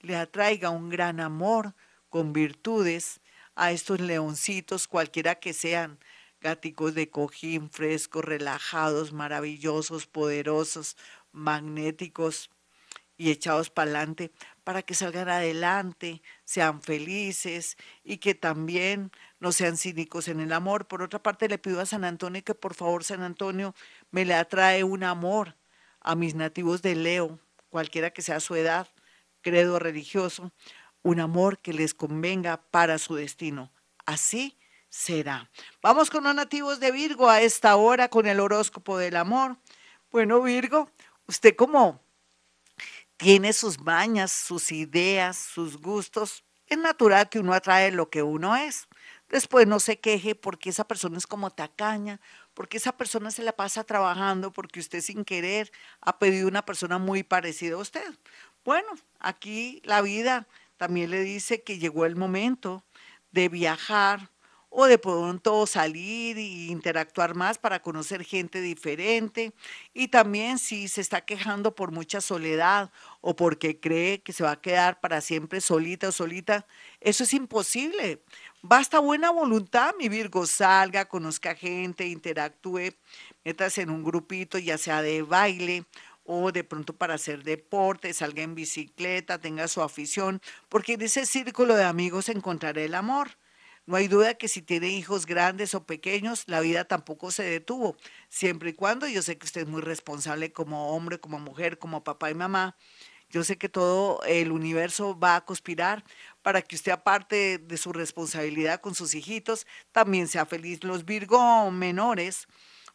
le 0.00 0.16
atraiga 0.16 0.68
un 0.68 0.90
gran 0.90 1.20
amor 1.20 1.74
con 2.10 2.34
virtudes 2.34 3.22
a 3.54 3.72
estos 3.72 3.98
leoncitos, 3.98 4.86
cualquiera 4.86 5.36
que 5.36 5.54
sean, 5.54 5.98
gáticos 6.42 6.94
de 6.94 7.08
cojín, 7.08 7.70
frescos, 7.70 8.26
relajados, 8.26 9.14
maravillosos, 9.14 10.06
poderosos, 10.06 10.98
magnéticos 11.32 12.50
y 13.16 13.30
echados 13.30 13.70
para 13.70 13.90
adelante, 13.90 14.32
para 14.64 14.82
que 14.82 14.94
salgan 14.94 15.28
adelante, 15.28 16.22
sean 16.44 16.82
felices 16.82 17.76
y 18.04 18.18
que 18.18 18.34
también 18.34 19.10
no 19.40 19.52
sean 19.52 19.76
cínicos 19.76 20.28
en 20.28 20.40
el 20.40 20.52
amor. 20.52 20.86
Por 20.86 21.02
otra 21.02 21.22
parte, 21.22 21.48
le 21.48 21.58
pido 21.58 21.80
a 21.80 21.86
San 21.86 22.04
Antonio 22.04 22.42
que 22.44 22.54
por 22.54 22.74
favor 22.74 23.04
San 23.04 23.22
Antonio 23.22 23.74
me 24.10 24.24
le 24.24 24.34
atrae 24.34 24.84
un 24.84 25.04
amor 25.04 25.56
a 26.00 26.14
mis 26.14 26.34
nativos 26.34 26.82
de 26.82 26.94
Leo, 26.94 27.38
cualquiera 27.70 28.10
que 28.10 28.22
sea 28.22 28.40
su 28.40 28.54
edad, 28.54 28.88
credo 29.40 29.78
religioso, 29.78 30.52
un 31.02 31.20
amor 31.20 31.58
que 31.58 31.72
les 31.72 31.94
convenga 31.94 32.62
para 32.70 32.98
su 32.98 33.14
destino. 33.14 33.72
Así 34.06 34.58
será. 34.88 35.50
Vamos 35.80 36.10
con 36.10 36.24
los 36.24 36.34
nativos 36.34 36.80
de 36.80 36.92
Virgo 36.92 37.28
a 37.28 37.40
esta 37.40 37.76
hora 37.76 38.08
con 38.08 38.26
el 38.26 38.40
horóscopo 38.40 38.98
del 38.98 39.16
amor. 39.16 39.56
Bueno, 40.10 40.42
Virgo, 40.42 40.90
usted 41.26 41.56
como 41.56 42.00
tiene 43.22 43.52
sus 43.52 43.80
mañas, 43.80 44.32
sus 44.32 44.72
ideas, 44.72 45.36
sus 45.36 45.80
gustos, 45.80 46.42
es 46.66 46.76
natural 46.76 47.28
que 47.28 47.38
uno 47.38 47.52
atrae 47.52 47.92
lo 47.92 48.10
que 48.10 48.24
uno 48.24 48.56
es. 48.56 48.88
Después 49.28 49.68
no 49.68 49.78
se 49.78 50.00
queje 50.00 50.34
porque 50.34 50.70
esa 50.70 50.88
persona 50.88 51.18
es 51.18 51.28
como 51.28 51.50
tacaña, 51.50 52.20
porque 52.52 52.78
esa 52.78 52.96
persona 52.96 53.30
se 53.30 53.44
la 53.44 53.52
pasa 53.52 53.84
trabajando, 53.84 54.52
porque 54.52 54.80
usted 54.80 55.00
sin 55.00 55.24
querer 55.24 55.70
ha 56.00 56.18
pedido 56.18 56.48
una 56.48 56.64
persona 56.64 56.98
muy 56.98 57.22
parecida 57.22 57.76
a 57.76 57.78
usted. 57.78 58.12
Bueno, 58.64 58.88
aquí 59.20 59.80
la 59.84 60.02
vida 60.02 60.48
también 60.76 61.12
le 61.12 61.20
dice 61.20 61.62
que 61.62 61.78
llegó 61.78 62.06
el 62.06 62.16
momento 62.16 62.84
de 63.30 63.48
viajar, 63.48 64.30
o 64.74 64.86
de 64.86 64.96
pronto 64.96 65.66
salir 65.66 66.38
e 66.38 66.70
interactuar 66.72 67.34
más 67.34 67.58
para 67.58 67.82
conocer 67.82 68.24
gente 68.24 68.62
diferente. 68.62 69.52
Y 69.92 70.08
también 70.08 70.58
si 70.58 70.88
se 70.88 71.02
está 71.02 71.20
quejando 71.20 71.74
por 71.74 71.92
mucha 71.92 72.22
soledad 72.22 72.90
o 73.20 73.36
porque 73.36 73.78
cree 73.78 74.22
que 74.22 74.32
se 74.32 74.42
va 74.42 74.52
a 74.52 74.60
quedar 74.60 74.98
para 75.00 75.20
siempre 75.20 75.60
solita 75.60 76.08
o 76.08 76.12
solita, 76.12 76.66
eso 77.00 77.24
es 77.24 77.34
imposible. 77.34 78.22
Basta 78.62 78.98
buena 78.98 79.30
voluntad, 79.30 79.94
mi 79.98 80.08
Virgo, 80.08 80.46
salga, 80.46 81.04
conozca 81.04 81.54
gente, 81.54 82.06
interactúe, 82.06 82.94
metas 83.44 83.76
en 83.76 83.90
un 83.90 84.02
grupito, 84.02 84.58
ya 84.58 84.78
sea 84.78 85.02
de 85.02 85.20
baile 85.20 85.84
o 86.24 86.50
de 86.50 86.64
pronto 86.64 86.94
para 86.96 87.14
hacer 87.14 87.42
deporte, 87.42 88.14
salga 88.14 88.42
en 88.42 88.54
bicicleta, 88.54 89.38
tenga 89.38 89.68
su 89.68 89.82
afición, 89.82 90.40
porque 90.70 90.94
en 90.94 91.02
ese 91.02 91.26
círculo 91.26 91.74
de 91.74 91.84
amigos 91.84 92.30
encontrará 92.30 92.80
el 92.80 92.94
amor. 92.94 93.41
No 93.86 93.96
hay 93.96 94.06
duda 94.06 94.34
que 94.34 94.46
si 94.46 94.62
tiene 94.62 94.88
hijos 94.88 95.26
grandes 95.26 95.74
o 95.74 95.84
pequeños, 95.84 96.44
la 96.46 96.60
vida 96.60 96.84
tampoco 96.84 97.32
se 97.32 97.42
detuvo, 97.42 97.96
siempre 98.28 98.70
y 98.70 98.72
cuando 98.74 99.08
yo 99.08 99.22
sé 99.22 99.38
que 99.38 99.46
usted 99.46 99.62
es 99.62 99.66
muy 99.68 99.80
responsable 99.80 100.52
como 100.52 100.94
hombre, 100.94 101.18
como 101.18 101.40
mujer, 101.40 101.78
como 101.78 102.04
papá 102.04 102.30
y 102.30 102.34
mamá. 102.34 102.76
Yo 103.28 103.42
sé 103.44 103.56
que 103.56 103.68
todo 103.68 104.22
el 104.24 104.52
universo 104.52 105.18
va 105.18 105.36
a 105.36 105.44
conspirar 105.44 106.04
para 106.42 106.62
que 106.62 106.76
usted, 106.76 106.92
aparte 106.92 107.58
de 107.58 107.76
su 107.78 107.92
responsabilidad 107.92 108.80
con 108.80 108.94
sus 108.94 109.14
hijitos, 109.14 109.66
también 109.90 110.28
sea 110.28 110.46
feliz. 110.46 110.84
Los 110.84 111.04
Virgo 111.06 111.70
menores 111.70 112.46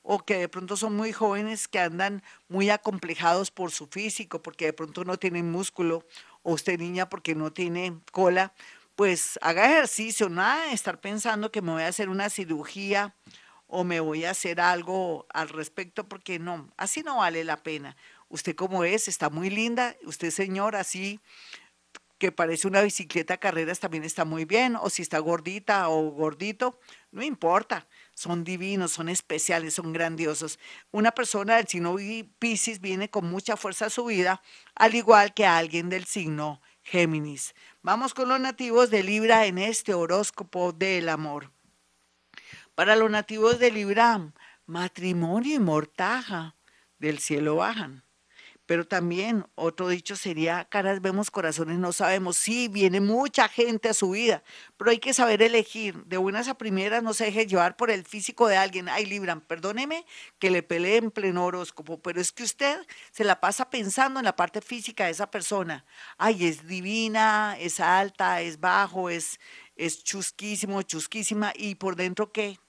o 0.03 0.19
que 0.19 0.37
de 0.37 0.47
pronto 0.47 0.77
son 0.77 0.95
muy 0.95 1.11
jóvenes 1.11 1.67
que 1.67 1.79
andan 1.79 2.23
muy 2.47 2.69
acomplejados 2.69 3.51
por 3.51 3.71
su 3.71 3.87
físico, 3.87 4.41
porque 4.41 4.65
de 4.65 4.73
pronto 4.73 5.03
no 5.03 5.17
tienen 5.17 5.51
músculo, 5.51 6.05
o 6.43 6.53
usted 6.53 6.79
niña 6.79 7.09
porque 7.09 7.35
no 7.35 7.51
tiene 7.51 7.99
cola, 8.13 8.53
pues 8.97 9.37
haga 9.43 9.71
ejercicio, 9.71 10.27
nada 10.27 10.71
estar 10.71 10.99
pensando 10.99 11.51
que 11.51 11.61
me 11.61 11.71
voy 11.71 11.83
a 11.83 11.87
hacer 11.87 12.09
una 12.09 12.31
cirugía 12.31 13.15
o 13.67 13.83
me 13.83 13.99
voy 13.99 14.25
a 14.25 14.31
hacer 14.31 14.59
algo 14.59 15.27
al 15.29 15.49
respecto, 15.49 16.09
porque 16.09 16.39
no, 16.39 16.73
así 16.77 17.03
no 17.03 17.17
vale 17.17 17.43
la 17.43 17.61
pena. 17.61 17.95
Usted 18.27 18.55
como 18.55 18.83
es, 18.83 19.07
está 19.07 19.29
muy 19.29 19.51
linda, 19.51 19.95
usted 20.03 20.31
señor, 20.31 20.75
así 20.75 21.19
que 22.17 22.31
parece 22.31 22.67
una 22.67 22.81
bicicleta 22.81 23.37
carreras 23.37 23.79
también 23.79 24.03
está 24.03 24.25
muy 24.25 24.45
bien, 24.45 24.75
o 24.75 24.89
si 24.89 25.03
está 25.03 25.19
gordita 25.19 25.89
o 25.89 26.09
gordito, 26.09 26.79
no 27.11 27.21
importa, 27.21 27.87
son 28.15 28.43
divinos, 28.43 28.93
son 28.93 29.09
especiales, 29.09 29.75
son 29.75 29.93
grandiosos. 29.93 30.57
Una 30.89 31.11
persona 31.11 31.57
del 31.57 31.67
signo 31.67 31.97
Pisces 32.39 32.81
viene 32.81 33.11
con 33.11 33.29
mucha 33.29 33.57
fuerza 33.57 33.85
a 33.85 33.89
su 33.91 34.05
vida, 34.05 34.41
al 34.73 34.95
igual 34.95 35.35
que 35.35 35.45
alguien 35.45 35.87
del 35.89 36.05
signo 36.05 36.61
Géminis. 36.81 37.53
Vamos 37.87 38.13
con 38.13 38.27
los 38.27 38.41
nativos 38.41 38.89
de 38.89 39.01
Libra 39.01 39.45
en 39.45 39.57
este 39.57 39.93
horóscopo 39.93 40.73
del 40.73 41.07
amor. 41.07 41.53
Para 42.75 42.97
los 42.97 43.09
nativos 43.09 43.59
de 43.59 43.71
Libra, 43.71 44.33
matrimonio 44.65 45.55
y 45.55 45.59
mortaja 45.59 46.57
del 46.99 47.19
cielo 47.19 47.55
bajan. 47.55 48.03
Pero 48.67 48.85
también 48.85 49.45
otro 49.55 49.87
dicho 49.87 50.17
sería, 50.17 50.65
caras 50.65 51.01
vemos, 51.01 51.31
corazones 51.31 51.79
no 51.79 51.93
sabemos. 51.93 52.35
Sí, 52.35 52.67
viene 52.67 52.99
mucha 52.99 53.47
gente 53.47 53.87
a 53.87 53.93
su 53.93 54.11
vida, 54.11 54.43
pero 54.75 54.91
hay 54.91 54.99
que 54.99 55.13
saber 55.13 55.41
elegir. 55.41 56.03
De 56.03 56.17
buenas 56.17 56.49
a 56.49 56.57
primeras 56.57 57.01
no 57.01 57.13
se 57.13 57.25
deje 57.25 57.47
llevar 57.47 57.77
por 57.77 57.89
el 57.89 58.03
físico 58.03 58.45
de 58.45 58.57
alguien. 58.57 58.89
Ay, 58.89 59.05
Libran, 59.05 59.39
perdóneme 59.39 60.05
que 60.37 60.51
le 60.51 60.63
pelee 60.63 60.97
en 60.97 61.11
pleno 61.11 61.45
horóscopo, 61.45 62.01
pero 62.01 62.19
es 62.19 62.33
que 62.33 62.43
usted 62.43 62.85
se 63.11 63.23
la 63.23 63.39
pasa 63.39 63.69
pensando 63.69 64.19
en 64.19 64.25
la 64.25 64.35
parte 64.35 64.59
física 64.59 65.05
de 65.05 65.11
esa 65.11 65.31
persona. 65.31 65.85
Ay, 66.17 66.45
es 66.45 66.67
divina, 66.67 67.55
es 67.57 67.79
alta, 67.79 68.41
es 68.41 68.59
bajo, 68.59 69.09
es, 69.09 69.39
es 69.77 70.03
chusquísimo, 70.03 70.81
chusquísima. 70.81 71.53
¿Y 71.55 71.75
por 71.75 71.95
dentro 71.95 72.33
qué? 72.33 72.59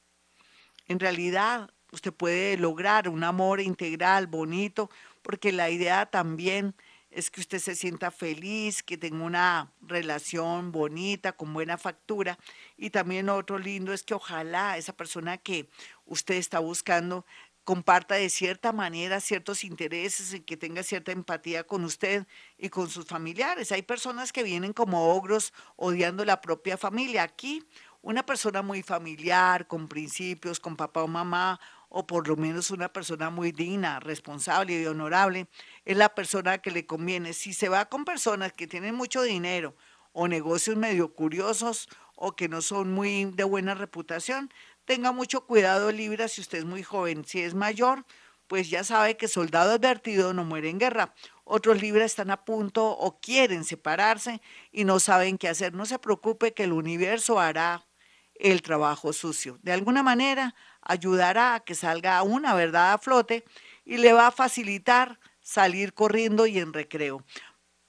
En 0.86 1.00
realidad, 1.00 1.70
usted 1.90 2.12
puede 2.12 2.56
lograr 2.56 3.08
un 3.08 3.24
amor 3.24 3.60
integral, 3.60 4.28
bonito, 4.28 4.90
porque 5.28 5.52
la 5.52 5.68
idea 5.68 6.06
también 6.06 6.74
es 7.10 7.30
que 7.30 7.42
usted 7.42 7.58
se 7.58 7.76
sienta 7.76 8.10
feliz, 8.10 8.82
que 8.82 8.96
tenga 8.96 9.22
una 9.22 9.70
relación 9.82 10.72
bonita, 10.72 11.32
con 11.32 11.52
buena 11.52 11.76
factura. 11.76 12.38
Y 12.78 12.88
también 12.88 13.28
otro 13.28 13.58
lindo 13.58 13.92
es 13.92 14.02
que 14.04 14.14
ojalá 14.14 14.78
esa 14.78 14.94
persona 14.94 15.36
que 15.36 15.68
usted 16.06 16.36
está 16.36 16.60
buscando 16.60 17.26
comparta 17.64 18.14
de 18.14 18.30
cierta 18.30 18.72
manera 18.72 19.20
ciertos 19.20 19.64
intereses 19.64 20.32
y 20.32 20.40
que 20.40 20.56
tenga 20.56 20.82
cierta 20.82 21.12
empatía 21.12 21.62
con 21.62 21.84
usted 21.84 22.26
y 22.56 22.70
con 22.70 22.88
sus 22.88 23.04
familiares. 23.04 23.70
Hay 23.70 23.82
personas 23.82 24.32
que 24.32 24.42
vienen 24.42 24.72
como 24.72 25.14
ogros 25.14 25.52
odiando 25.76 26.24
la 26.24 26.40
propia 26.40 26.78
familia. 26.78 27.22
Aquí 27.24 27.62
una 28.00 28.24
persona 28.24 28.62
muy 28.62 28.82
familiar, 28.82 29.66
con 29.66 29.88
principios, 29.88 30.58
con 30.58 30.76
papá 30.76 31.02
o 31.02 31.06
mamá, 31.08 31.60
o 31.88 32.06
por 32.06 32.28
lo 32.28 32.36
menos 32.36 32.70
una 32.70 32.92
persona 32.92 33.30
muy 33.30 33.52
digna, 33.52 34.00
responsable 34.00 34.80
y 34.80 34.86
honorable, 34.86 35.48
es 35.84 35.96
la 35.96 36.14
persona 36.14 36.58
que 36.58 36.70
le 36.70 36.86
conviene. 36.86 37.32
Si 37.32 37.52
se 37.52 37.68
va 37.68 37.86
con 37.86 38.04
personas 38.04 38.52
que 38.52 38.66
tienen 38.66 38.94
mucho 38.94 39.22
dinero 39.22 39.74
o 40.12 40.28
negocios 40.28 40.76
medio 40.76 41.14
curiosos 41.14 41.88
o 42.14 42.36
que 42.36 42.48
no 42.48 42.62
son 42.62 42.92
muy 42.92 43.26
de 43.26 43.44
buena 43.44 43.74
reputación, 43.74 44.52
tenga 44.84 45.12
mucho 45.12 45.46
cuidado, 45.46 45.92
Libra, 45.92 46.28
si 46.28 46.40
usted 46.40 46.58
es 46.58 46.64
muy 46.64 46.82
joven. 46.82 47.24
Si 47.24 47.40
es 47.40 47.54
mayor, 47.54 48.04
pues 48.48 48.70
ya 48.70 48.82
sabe 48.82 49.16
que 49.16 49.28
soldado 49.28 49.72
advertido 49.72 50.34
no 50.34 50.44
muere 50.44 50.70
en 50.70 50.78
guerra. 50.78 51.14
Otros 51.44 51.80
Libra 51.80 52.04
están 52.04 52.30
a 52.30 52.44
punto 52.44 52.86
o 52.86 53.20
quieren 53.20 53.64
separarse 53.64 54.40
y 54.72 54.84
no 54.84 54.98
saben 55.00 55.38
qué 55.38 55.48
hacer. 55.48 55.74
No 55.74 55.86
se 55.86 55.98
preocupe 55.98 56.52
que 56.52 56.64
el 56.64 56.72
universo 56.72 57.38
hará 57.38 57.86
el 58.34 58.62
trabajo 58.62 59.12
sucio. 59.12 59.58
De 59.62 59.72
alguna 59.72 60.02
manera 60.02 60.54
ayudará 60.88 61.54
a 61.54 61.60
que 61.60 61.76
salga 61.76 62.20
una 62.22 62.54
verdad 62.54 62.92
a 62.92 62.98
flote 62.98 63.44
y 63.84 63.98
le 63.98 64.12
va 64.12 64.26
a 64.26 64.32
facilitar 64.32 65.20
salir 65.40 65.94
corriendo 65.94 66.46
y 66.46 66.58
en 66.58 66.72
recreo. 66.72 67.24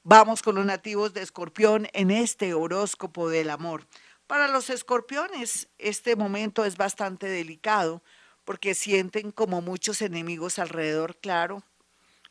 Vamos 0.04 0.42
con 0.42 0.56
los 0.56 0.66
nativos 0.66 1.14
de 1.14 1.22
Escorpión 1.22 1.88
en 1.94 2.12
este 2.12 2.54
horóscopo 2.54 3.30
del 3.30 3.50
amor. 3.50 3.88
Para 4.28 4.48
los 4.48 4.70
escorpiones, 4.70 5.70
este 5.78 6.16
momento 6.16 6.64
es 6.64 6.78
bastante 6.78 7.28
delicado 7.28 8.04
porque 8.46 8.76
sienten 8.76 9.32
como 9.32 9.62
muchos 9.62 10.02
enemigos 10.02 10.60
alrededor, 10.60 11.18
claro. 11.18 11.64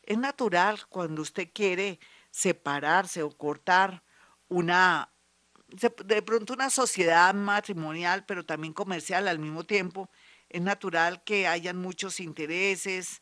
Es 0.03 0.17
natural 0.17 0.79
cuando 0.89 1.21
usted 1.21 1.49
quiere 1.53 1.99
separarse 2.31 3.23
o 3.23 3.29
cortar 3.29 4.03
una 4.47 5.11
de 6.05 6.21
pronto 6.21 6.53
una 6.53 6.69
sociedad 6.69 7.33
matrimonial, 7.33 8.25
pero 8.25 8.43
también 8.43 8.73
comercial 8.73 9.27
al 9.27 9.39
mismo 9.39 9.63
tiempo, 9.63 10.09
es 10.49 10.61
natural 10.61 11.23
que 11.23 11.47
hayan 11.47 11.77
muchos 11.77 12.19
intereses, 12.19 13.21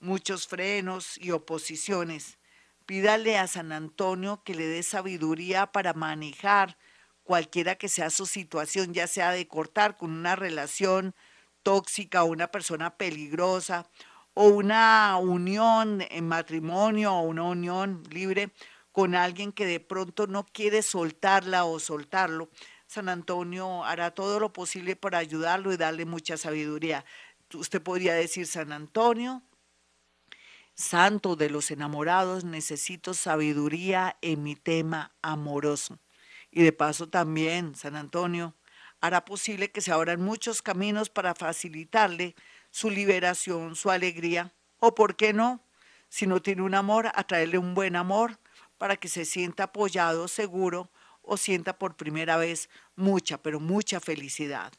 muchos 0.00 0.46
frenos 0.46 1.18
y 1.18 1.30
oposiciones. 1.30 2.38
Pídale 2.86 3.38
a 3.38 3.46
San 3.46 3.72
Antonio 3.72 4.42
que 4.44 4.54
le 4.54 4.66
dé 4.66 4.82
sabiduría 4.82 5.70
para 5.70 5.92
manejar 5.92 6.76
cualquiera 7.22 7.76
que 7.76 7.88
sea 7.88 8.10
su 8.10 8.26
situación, 8.26 8.92
ya 8.92 9.06
sea 9.06 9.30
de 9.30 9.46
cortar 9.46 9.96
con 9.96 10.10
una 10.10 10.34
relación 10.34 11.14
tóxica 11.62 12.24
o 12.24 12.26
una 12.26 12.48
persona 12.48 12.96
peligrosa 12.96 13.88
o 14.34 14.48
una 14.48 15.16
unión 15.18 16.04
en 16.10 16.26
matrimonio 16.26 17.14
o 17.14 17.20
una 17.22 17.44
unión 17.44 18.02
libre 18.10 18.50
con 18.90 19.14
alguien 19.14 19.52
que 19.52 19.66
de 19.66 19.80
pronto 19.80 20.26
no 20.26 20.44
quiere 20.44 20.82
soltarla 20.82 21.64
o 21.64 21.78
soltarlo, 21.78 22.50
San 22.92 23.08
Antonio 23.08 23.86
hará 23.86 24.10
todo 24.10 24.38
lo 24.38 24.52
posible 24.52 24.96
para 24.96 25.16
ayudarlo 25.16 25.72
y 25.72 25.78
darle 25.78 26.04
mucha 26.04 26.36
sabiduría. 26.36 27.06
Usted 27.54 27.80
podría 27.80 28.12
decir, 28.12 28.46
San 28.46 28.70
Antonio, 28.70 29.40
santo 30.74 31.34
de 31.34 31.48
los 31.48 31.70
enamorados, 31.70 32.44
necesito 32.44 33.14
sabiduría 33.14 34.18
en 34.20 34.42
mi 34.42 34.56
tema 34.56 35.10
amoroso. 35.22 36.00
Y 36.50 36.64
de 36.64 36.72
paso 36.74 37.08
también, 37.08 37.74
San 37.76 37.96
Antonio, 37.96 38.54
hará 39.00 39.24
posible 39.24 39.70
que 39.70 39.80
se 39.80 39.90
abran 39.90 40.20
muchos 40.20 40.60
caminos 40.60 41.08
para 41.08 41.34
facilitarle 41.34 42.34
su 42.70 42.90
liberación, 42.90 43.74
su 43.74 43.90
alegría, 43.90 44.52
o 44.80 44.94
por 44.94 45.16
qué 45.16 45.32
no, 45.32 45.64
si 46.10 46.26
no 46.26 46.42
tiene 46.42 46.60
un 46.60 46.74
amor, 46.74 47.10
atraerle 47.14 47.56
un 47.56 47.72
buen 47.72 47.96
amor 47.96 48.38
para 48.76 48.96
que 48.96 49.08
se 49.08 49.24
sienta 49.24 49.64
apoyado, 49.64 50.28
seguro, 50.28 50.90
o 51.22 51.36
sienta 51.36 51.78
por 51.78 51.96
primera 51.96 52.36
vez 52.36 52.68
mucha, 52.96 53.38
pero 53.38 53.60
mucha 53.60 54.00
felicidad. 54.00 54.72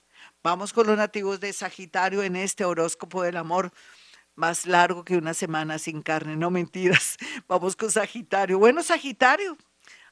Vamos 0.43 0.73
con 0.73 0.87
los 0.87 0.97
nativos 0.97 1.39
de 1.39 1.53
Sagitario 1.53 2.23
en 2.23 2.35
este 2.35 2.65
horóscopo 2.65 3.23
del 3.23 3.37
amor 3.37 3.71
más 4.35 4.65
largo 4.65 5.03
que 5.03 5.17
una 5.17 5.33
semana 5.33 5.79
sin 5.79 6.01
carne, 6.01 6.35
no 6.35 6.49
mentiras. 6.49 7.17
Vamos 7.47 7.75
con 7.75 7.91
Sagitario. 7.91 8.59
Bueno, 8.59 8.83
Sagitario. 8.83 9.57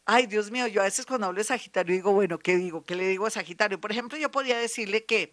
Ay, 0.06 0.26
Dios 0.26 0.52
mío, 0.52 0.68
yo 0.68 0.82
a 0.82 0.86
veces 0.86 1.06
cuando 1.06 1.28
hablo 1.28 1.38
de 1.38 1.44
Sagitario 1.44 1.96
digo, 1.96 2.12
bueno, 2.12 2.40
¿qué 2.40 2.58
digo? 2.58 2.84
¿Qué 2.84 2.96
le 2.96 3.08
digo 3.08 3.26
a 3.26 3.30
Sagitario? 3.30 3.80
Por 3.80 3.92
ejemplo, 3.92 4.18
yo 4.18 4.32
podría 4.32 4.58
decirle 4.58 5.06
que 5.06 5.32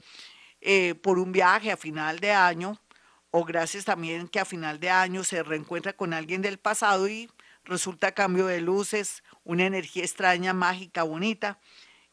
eh, 0.61 0.95
por 0.95 1.19
un 1.19 1.33
viaje 1.33 1.73
a 1.73 1.77
final 1.77 2.21
de 2.21 2.33
año, 2.33 2.79
o 3.31 3.45
gracias 3.45 3.85
también 3.85 4.29
que 4.29 4.41
a 4.41 4.45
final 4.45 4.81
de 4.81 4.91
año 4.91 5.25
se 5.25 5.43
reencuentra 5.43 5.93
con 5.95 6.13
alguien 6.13 6.43
del 6.43 6.59
pasado 6.59 7.09
y 7.09 7.31
resulta 7.69 8.13
cambio 8.13 8.47
de 8.47 8.61
luces, 8.61 9.23
una 9.45 9.67
energía 9.67 10.03
extraña, 10.03 10.53
mágica, 10.53 11.03
bonita, 11.05 11.61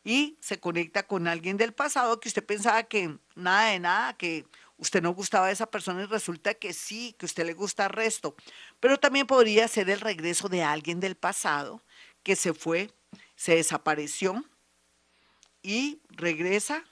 y 0.03 0.37
se 0.39 0.59
conecta 0.59 1.07
con 1.07 1.27
alguien 1.27 1.57
del 1.57 1.73
pasado 1.73 2.19
que 2.19 2.27
usted 2.27 2.45
pensaba 2.45 2.83
que 2.83 3.17
nada 3.33 3.71
de 3.71 3.79
nada, 3.79 4.13
que 4.17 4.45
usted 4.77 5.01
no 5.01 5.13
gustaba 5.13 5.47
de 5.47 5.53
esa 5.53 5.71
persona 5.71 6.03
y 6.03 6.05
resulta 6.05 6.53
que 6.53 6.73
sí, 6.73 7.15
que 7.17 7.25
usted 7.25 7.45
le 7.45 7.53
gusta 7.53 7.85
el 7.85 7.91
resto. 7.91 8.35
Pero 8.79 8.99
también 8.99 9.25
podría 9.25 9.67
ser 9.67 9.89
el 9.89 10.01
regreso 10.01 10.47
de 10.47 10.61
alguien 10.61 10.99
del 10.99 11.15
pasado 11.15 11.81
que 12.21 12.35
se 12.35 12.53
fue, 12.53 12.91
se 13.35 13.55
desapareció 13.55 14.43
y 15.63 16.01
regresa 16.09 16.83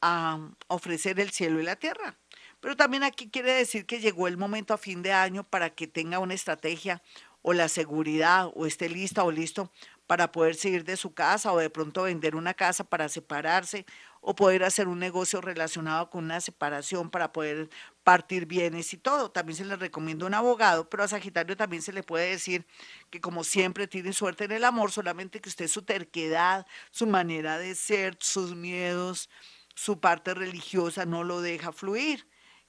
a 0.00 0.50
ofrecer 0.66 1.20
el 1.20 1.30
cielo 1.30 1.60
y 1.60 1.64
la 1.64 1.76
tierra. 1.76 2.18
Pero 2.60 2.76
también 2.76 3.04
aquí 3.04 3.30
quiere 3.30 3.52
decir 3.52 3.86
que 3.86 4.00
llegó 4.00 4.26
el 4.26 4.36
momento 4.36 4.74
a 4.74 4.78
fin 4.78 5.02
de 5.02 5.12
año 5.12 5.44
para 5.44 5.70
que 5.70 5.86
tenga 5.86 6.18
una 6.18 6.34
estrategia 6.34 7.02
o 7.48 7.54
la 7.54 7.68
seguridad 7.68 8.50
o 8.56 8.66
esté 8.66 8.90
lista 8.90 9.24
o 9.24 9.30
listo 9.30 9.72
para 10.06 10.30
poder 10.32 10.54
seguir 10.54 10.84
de 10.84 10.98
su 10.98 11.14
casa 11.14 11.50
o 11.50 11.56
de 11.58 11.70
pronto 11.70 12.02
vender 12.02 12.36
una 12.36 12.52
casa 12.52 12.84
para 12.84 13.08
separarse 13.08 13.86
o 14.20 14.34
poder 14.34 14.64
hacer 14.64 14.86
un 14.86 14.98
negocio 14.98 15.40
relacionado 15.40 16.10
con 16.10 16.24
una 16.24 16.42
separación 16.42 17.08
para 17.08 17.32
poder 17.32 17.70
partir 18.04 18.44
bienes 18.44 18.92
y 18.92 18.98
todo. 18.98 19.30
También 19.30 19.56
se 19.56 19.64
le 19.64 19.76
recomienda 19.76 20.26
un 20.26 20.34
abogado, 20.34 20.90
pero 20.90 21.04
a 21.04 21.08
Sagitario 21.08 21.56
también 21.56 21.80
se 21.80 21.94
le 21.94 22.02
puede 22.02 22.28
decir 22.28 22.66
que 23.08 23.22
como 23.22 23.42
siempre 23.44 23.88
tiene 23.88 24.12
suerte 24.12 24.44
en 24.44 24.52
el 24.52 24.64
amor, 24.64 24.92
solamente 24.92 25.40
que 25.40 25.48
usted 25.48 25.68
su 25.68 25.80
terquedad, 25.80 26.66
su 26.90 27.06
manera 27.06 27.56
de 27.56 27.74
ser, 27.74 28.18
sus 28.20 28.54
miedos, 28.54 29.30
su 29.74 30.00
parte 30.00 30.34
religiosa 30.34 31.06
no 31.06 31.24
lo 31.24 31.40
deja 31.40 31.72
fluir. 31.72 32.27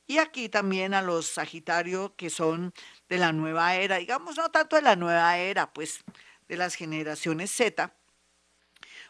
Y 0.09 0.17
aquí 0.17 0.49
también 0.49 0.95
a 0.95 1.03
los 1.03 1.27
Sagitarios 1.27 2.13
que 2.17 2.31
son 2.31 2.73
de 3.09 3.19
la 3.19 3.31
nueva 3.31 3.75
era, 3.75 3.97
digamos, 3.97 4.37
no 4.37 4.49
tanto 4.49 4.75
de 4.75 4.81
la 4.81 4.95
nueva 4.95 5.37
era, 5.37 5.71
pues 5.71 6.03
de 6.47 6.57
las 6.57 6.73
generaciones 6.73 7.51
Z, 7.51 7.93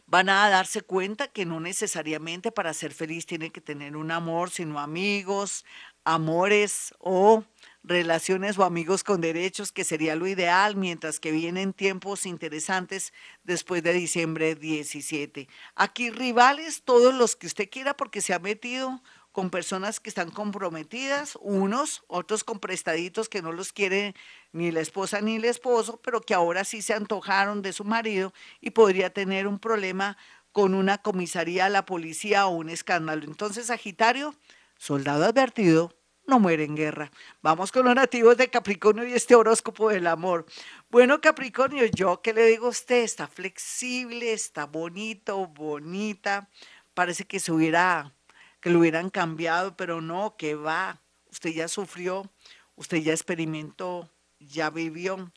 van 0.08 0.28
a 0.28 0.50
darse 0.50 0.82
cuenta 0.82 1.30
que 1.30 1.46
no 1.46 1.62
necesariamente 1.62 2.52
para 2.52 2.74
ser 2.74 2.94
feliz 2.94 3.26
tiene 3.26 3.50
que 3.50 3.62
tener 3.62 3.96
un 3.96 4.12
amor, 4.12 4.50
sino 4.50 4.78
amigos, 4.78 5.64
amores 6.04 6.94
o 7.00 7.46
relaciones 7.82 8.58
o 8.58 8.66
amigos 8.66 9.06
con 9.06 9.22
derechos, 9.22 9.72
que 9.72 9.86
sería 9.86 10.18
lo 10.18 10.28
ideal, 10.28 10.76
mientras 10.76 11.22
que 11.22 11.32
vienen 11.32 11.72
tiempos 11.72 12.26
interesantes 12.26 13.14
después 13.46 13.84
de 13.84 13.94
diciembre 13.94 14.56
17. 14.56 15.48
Aquí 15.76 16.10
rivales, 16.10 16.84
todos 16.84 17.14
los 17.14 17.38
que 17.38 17.48
usted 17.48 17.70
quiera, 17.70 17.96
porque 17.96 18.20
se 18.20 18.34
ha 18.34 18.40
metido 18.40 19.02
con 19.32 19.50
personas 19.50 20.00
que 20.00 20.10
están 20.10 20.32
comprometidas, 20.32 21.38
unos, 21.42 22.04
otros 22.08 22.44
con 22.44 22.60
prestaditos 22.60 23.30
que 23.30 23.42
no 23.42 23.52
los 23.52 23.74
quiere 23.74 24.16
ni 24.52 24.72
la 24.72 24.82
esposa 24.82 25.22
ni 25.22 25.36
el 25.36 25.46
esposo, 25.46 26.02
pero 26.04 26.22
que 26.22 26.34
ahora 26.34 26.64
sí 26.64 26.82
se 26.82 26.94
antojaron 26.94 27.62
de 27.62 27.74
su 27.74 27.84
marido 27.84 28.34
y 28.60 28.72
podría 28.72 29.12
tener 29.12 29.48
un 29.48 29.60
problema 29.60 30.18
con 30.52 30.74
una 30.74 30.98
comisaría, 30.98 31.70
la 31.70 31.86
policía 31.86 32.48
o 32.48 32.52
un 32.52 32.70
escándalo. 32.70 33.24
Entonces, 33.26 33.68
Sagitario, 33.68 34.36
soldado 34.78 35.26
advertido, 35.26 35.96
no 36.26 36.40
muere 36.40 36.64
en 36.64 36.76
guerra. 36.76 37.12
Vamos 37.42 37.72
con 37.72 37.86
los 37.86 37.96
nativos 37.96 38.38
de 38.38 38.50
Capricornio 38.50 39.06
y 39.06 39.14
este 39.14 39.36
horóscopo 39.36 39.90
del 39.90 40.08
amor. 40.08 40.46
Bueno, 40.90 41.22
Capricornio, 41.22 41.86
yo 41.86 42.22
qué 42.22 42.34
le 42.34 42.46
digo 42.46 42.68
a 42.68 42.70
usted, 42.70 43.04
está 43.04 43.28
flexible, 43.28 44.32
está 44.34 44.66
bonito, 44.66 45.48
bonita, 45.48 46.50
parece 46.94 47.26
que 47.26 47.40
se 47.40 47.52
hubiera 47.52 48.14
que 48.60 48.70
lo 48.70 48.80
hubieran 48.80 49.10
cambiado, 49.10 49.76
pero 49.76 50.02
no, 50.02 50.36
que 50.38 50.56
va. 50.56 51.02
Usted 51.32 51.52
ya 51.52 51.68
sufrió, 51.68 52.30
usted 52.76 52.98
ya 52.98 53.14
experimentó, 53.14 54.10
ya 54.40 54.70
vivió, 54.70 55.32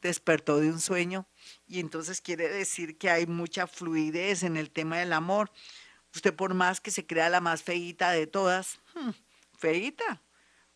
despertó 0.00 0.58
de 0.58 0.70
un 0.70 0.80
sueño 0.80 1.26
y 1.66 1.80
entonces 1.80 2.20
quiere 2.20 2.48
decir 2.48 2.98
que 2.98 3.10
hay 3.10 3.26
mucha 3.26 3.66
fluidez 3.66 4.42
en 4.42 4.56
el 4.56 4.70
tema 4.70 4.98
del 4.98 5.12
amor. 5.12 5.50
Usted 6.14 6.34
por 6.34 6.54
más 6.54 6.80
que 6.80 6.90
se 6.90 7.06
crea 7.06 7.30
la 7.30 7.40
más 7.40 7.62
feíta 7.62 8.10
de 8.10 8.26
todas, 8.26 8.80
hmm, 8.94 9.10
feíta, 9.56 10.22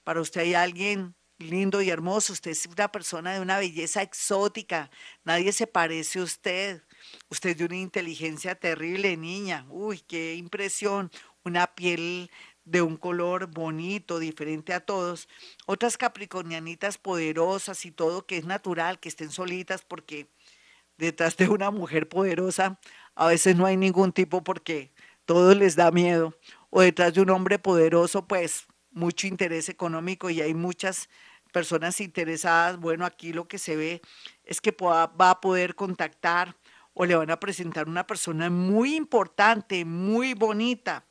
para 0.05 0.21
usted 0.21 0.43
hay 0.43 0.55
alguien 0.55 1.15
lindo 1.39 1.83
y 1.83 1.91
hermoso, 1.91 2.33
usted 2.33 2.53
es 2.53 2.67
una 2.67 2.91
persona 2.91 3.35
de 3.35 3.41
una 3.41 3.59
belleza 3.59 4.03
exótica, 4.03 4.91
nadie 5.25 5.53
se 5.53 5.67
parece 5.67 6.21
a 6.21 6.23
usted, 6.23 6.83
usted 7.29 7.57
de 7.57 7.65
una 7.65 7.77
inteligencia 7.77 8.55
terrible, 8.55 9.17
niña, 9.17 9.67
uy, 9.69 10.01
qué 10.01 10.35
impresión, 10.35 11.11
una 11.45 11.67
piel 11.69 12.31
de 12.65 12.83
un 12.83 12.97
color 12.97 13.47
bonito, 13.47 14.19
diferente 14.19 14.75
a 14.75 14.81
todos, 14.81 15.29
otras 15.67 15.97
capricornianitas 15.97 16.99
poderosas 16.99 17.87
y 17.87 17.93
todo 17.93 18.27
que 18.27 18.39
es 18.39 18.45
natural 18.45 18.99
que 18.99 19.09
estén 19.09 19.31
solitas 19.31 19.83
porque 19.83 20.29
detrás 20.99 21.37
de 21.37 21.49
una 21.49 21.71
mujer 21.71 22.09
poderosa 22.09 22.81
a 23.15 23.29
veces 23.29 23.57
no 23.57 23.67
hay 23.67 23.77
ningún 23.77 24.13
tipo 24.13 24.43
porque 24.43 24.93
todo 25.25 25.55
les 25.55 25.77
da 25.77 25.91
miedo, 25.91 26.35
o 26.71 26.81
detrás 26.81 27.15
de 27.15 27.21
un 27.21 27.31
hombre 27.31 27.59
poderoso 27.59 28.27
pues 28.27 28.67
mucho 28.91 29.27
interés 29.27 29.69
económico 29.69 30.31
y 30.31 30.41
hay 30.41 30.55
muchas 30.55 31.09
personas 31.53 32.01
interesadas, 32.01 32.79
bueno, 32.79 33.07
aquí 33.07 33.33
lo 33.33 33.47
que 33.49 33.59
se 33.59 33.77
ve 33.77 34.03
es 34.45 34.61
que 34.61 34.75
va 34.81 35.31
a 35.31 35.41
poder 35.41 35.75
contactar 35.75 36.57
o 36.99 37.05
le 37.05 37.15
van 37.15 37.31
a 37.31 37.39
presentar 37.39 37.89
una 37.89 38.07
persona 38.07 38.49
muy 38.49 38.97
importante, 38.97 39.85
muy 39.85 40.33
bonita, 40.33 41.05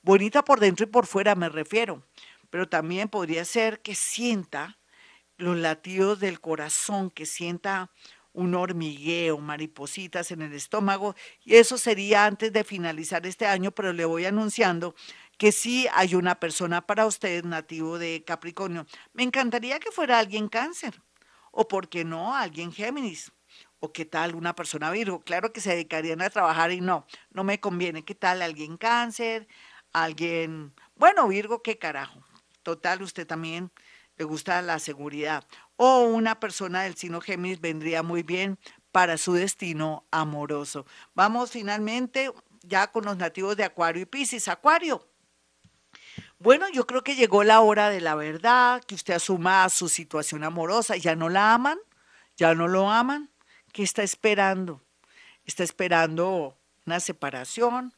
bonita 0.00 0.44
por 0.44 0.60
dentro 0.60 0.86
y 0.86 0.88
por 0.88 1.06
fuera 1.06 1.34
me 1.34 1.48
refiero, 1.48 2.06
pero 2.50 2.68
también 2.68 3.08
podría 3.08 3.44
ser 3.44 3.82
que 3.82 3.96
sienta 3.96 4.78
los 5.36 5.56
latidos 5.56 6.20
del 6.20 6.40
corazón, 6.40 7.10
que 7.10 7.26
sienta 7.26 7.90
un 8.32 8.54
hormigueo, 8.54 9.38
maripositas 9.38 10.30
en 10.30 10.42
el 10.42 10.52
estómago, 10.52 11.16
y 11.42 11.56
eso 11.56 11.78
sería 11.78 12.26
antes 12.26 12.52
de 12.52 12.62
finalizar 12.62 13.26
este 13.26 13.46
año, 13.46 13.72
pero 13.72 13.92
le 13.92 14.04
voy 14.04 14.26
anunciando 14.26 14.94
que 15.36 15.50
sí 15.50 15.88
hay 15.94 16.14
una 16.14 16.38
persona 16.38 16.86
para 16.86 17.06
usted 17.06 17.42
nativo 17.44 17.98
de 17.98 18.22
Capricornio. 18.24 18.86
Me 19.12 19.24
encantaría 19.24 19.80
que 19.80 19.90
fuera 19.90 20.20
alguien 20.20 20.48
cáncer, 20.48 21.02
o 21.50 21.66
por 21.66 21.88
qué 21.88 22.04
no, 22.04 22.36
alguien 22.36 22.72
Géminis, 22.72 23.32
o 23.84 23.92
qué 23.92 24.04
tal 24.04 24.34
una 24.34 24.54
persona 24.54 24.90
Virgo. 24.90 25.20
Claro 25.20 25.52
que 25.52 25.60
se 25.60 25.70
dedicarían 25.70 26.22
a 26.22 26.30
trabajar 26.30 26.72
y 26.72 26.80
no, 26.80 27.06
no 27.30 27.44
me 27.44 27.60
conviene. 27.60 28.04
¿Qué 28.04 28.14
tal 28.14 28.42
alguien 28.42 28.76
cáncer? 28.76 29.46
Alguien, 29.92 30.72
bueno, 30.96 31.28
Virgo, 31.28 31.62
qué 31.62 31.78
carajo. 31.78 32.24
Total, 32.62 33.02
usted 33.02 33.26
también 33.26 33.70
le 34.16 34.24
gusta 34.24 34.62
la 34.62 34.78
seguridad. 34.78 35.44
O 35.76 36.00
una 36.00 36.40
persona 36.40 36.82
del 36.82 36.96
signo 36.96 37.20
Géminis 37.20 37.60
vendría 37.60 38.02
muy 38.02 38.22
bien 38.22 38.58
para 38.90 39.18
su 39.18 39.34
destino 39.34 40.06
amoroso. 40.10 40.86
Vamos 41.14 41.50
finalmente 41.50 42.32
ya 42.62 42.90
con 42.90 43.04
los 43.04 43.16
nativos 43.16 43.56
de 43.56 43.64
Acuario 43.64 44.02
y 44.02 44.06
Piscis. 44.06 44.48
Acuario, 44.48 45.06
bueno, 46.38 46.68
yo 46.72 46.86
creo 46.86 47.02
que 47.02 47.16
llegó 47.16 47.44
la 47.44 47.60
hora 47.60 47.90
de 47.90 48.00
la 48.00 48.14
verdad, 48.14 48.82
que 48.82 48.94
usted 48.94 49.14
asuma 49.14 49.68
su 49.68 49.88
situación 49.88 50.42
amorosa. 50.42 50.96
¿Ya 50.96 51.16
no 51.16 51.28
la 51.28 51.54
aman? 51.54 51.78
¿Ya 52.36 52.54
no 52.54 52.66
lo 52.66 52.90
aman? 52.90 53.33
¿Qué 53.74 53.82
está 53.82 54.04
esperando? 54.04 54.80
¿Está 55.44 55.64
esperando 55.64 56.56
una 56.86 57.00
separación? 57.00 57.92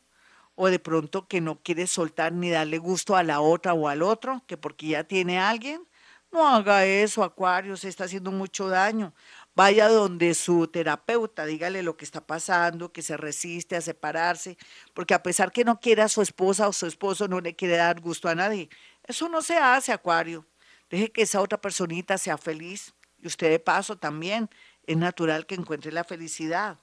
o 0.58 0.68
de 0.68 0.78
pronto 0.78 1.28
que 1.28 1.42
no 1.42 1.62
quiere 1.62 1.86
soltar 1.86 2.32
ni 2.32 2.48
darle 2.48 2.78
gusto 2.78 3.14
a 3.14 3.22
la 3.22 3.40
otra 3.40 3.74
o 3.74 3.88
al 3.88 4.00
otro, 4.00 4.42
que 4.46 4.56
porque 4.56 4.86
ya 4.86 5.04
tiene 5.04 5.38
alguien, 5.38 5.86
no 6.32 6.48
haga 6.48 6.86
eso, 6.86 7.22
Acuario, 7.22 7.76
se 7.76 7.90
está 7.90 8.04
haciendo 8.04 8.32
mucho 8.32 8.70
daño. 8.70 9.12
Vaya 9.54 9.88
donde 9.88 10.32
su 10.32 10.66
terapeuta, 10.66 11.44
dígale 11.44 11.82
lo 11.82 11.98
que 11.98 12.06
está 12.06 12.22
pasando, 12.26 12.90
que 12.90 13.02
se 13.02 13.18
resiste 13.18 13.76
a 13.76 13.82
separarse, 13.82 14.56
porque 14.94 15.12
a 15.12 15.22
pesar 15.22 15.52
que 15.52 15.62
no 15.62 15.78
quiera 15.78 16.04
a 16.04 16.08
su 16.08 16.22
esposa 16.22 16.66
o 16.68 16.72
su 16.72 16.86
esposo, 16.86 17.28
no 17.28 17.42
le 17.42 17.54
quiere 17.54 17.76
dar 17.76 18.00
gusto 18.00 18.30
a 18.30 18.34
nadie. 18.34 18.70
Eso 19.04 19.28
no 19.28 19.42
se 19.42 19.58
hace, 19.58 19.92
Acuario. 19.92 20.46
Deje 20.88 21.12
que 21.12 21.20
esa 21.20 21.42
otra 21.42 21.60
personita 21.60 22.16
sea 22.16 22.38
feliz 22.38 22.94
y 23.18 23.26
usted 23.26 23.50
de 23.50 23.58
paso 23.58 23.96
también. 23.96 24.48
Es 24.86 24.96
natural 24.96 25.46
que 25.46 25.54
encuentre 25.54 25.92
la 25.92 26.04
felicidad. 26.04 26.78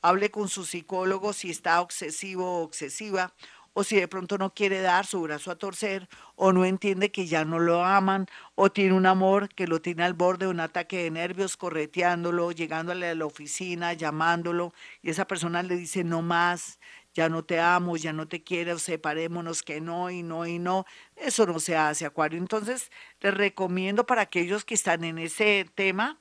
Hable 0.00 0.30
con 0.30 0.48
su 0.48 0.64
psicólogo 0.64 1.32
si 1.32 1.50
está 1.50 1.80
obsesivo 1.80 2.60
o 2.60 2.62
obsesiva 2.62 3.32
o 3.78 3.84
si 3.84 3.94
de 3.94 4.08
pronto 4.08 4.38
no 4.38 4.54
quiere 4.54 4.80
dar 4.80 5.06
su 5.06 5.22
brazo 5.22 5.52
a 5.52 5.56
torcer, 5.56 6.08
o 6.34 6.52
no 6.52 6.64
entiende 6.64 7.12
que 7.12 7.28
ya 7.28 7.44
no 7.44 7.60
lo 7.60 7.84
aman, 7.84 8.26
o 8.56 8.72
tiene 8.72 8.92
un 8.92 9.06
amor 9.06 9.48
que 9.50 9.68
lo 9.68 9.80
tiene 9.80 10.02
al 10.02 10.14
borde 10.14 10.46
de 10.46 10.50
un 10.50 10.58
ataque 10.58 11.04
de 11.04 11.12
nervios, 11.12 11.56
correteándolo, 11.56 12.50
llegándole 12.50 13.08
a 13.08 13.14
la 13.14 13.24
oficina, 13.24 13.92
llamándolo, 13.92 14.74
y 15.00 15.10
esa 15.10 15.28
persona 15.28 15.62
le 15.62 15.76
dice 15.76 16.02
no 16.02 16.22
más, 16.22 16.80
ya 17.14 17.28
no 17.28 17.44
te 17.44 17.60
amo, 17.60 17.96
ya 17.96 18.12
no 18.12 18.26
te 18.26 18.42
quiero, 18.42 18.80
separémonos, 18.80 19.62
que 19.62 19.80
no 19.80 20.10
y 20.10 20.24
no 20.24 20.44
y 20.44 20.58
no. 20.58 20.84
Eso 21.14 21.46
no 21.46 21.60
se 21.60 21.76
hace, 21.76 22.04
Acuario. 22.04 22.38
Entonces, 22.38 22.90
les 23.20 23.34
recomiendo 23.34 24.06
para 24.06 24.22
aquellos 24.22 24.64
que 24.64 24.74
están 24.74 25.04
en 25.04 25.18
ese 25.18 25.70
tema, 25.76 26.18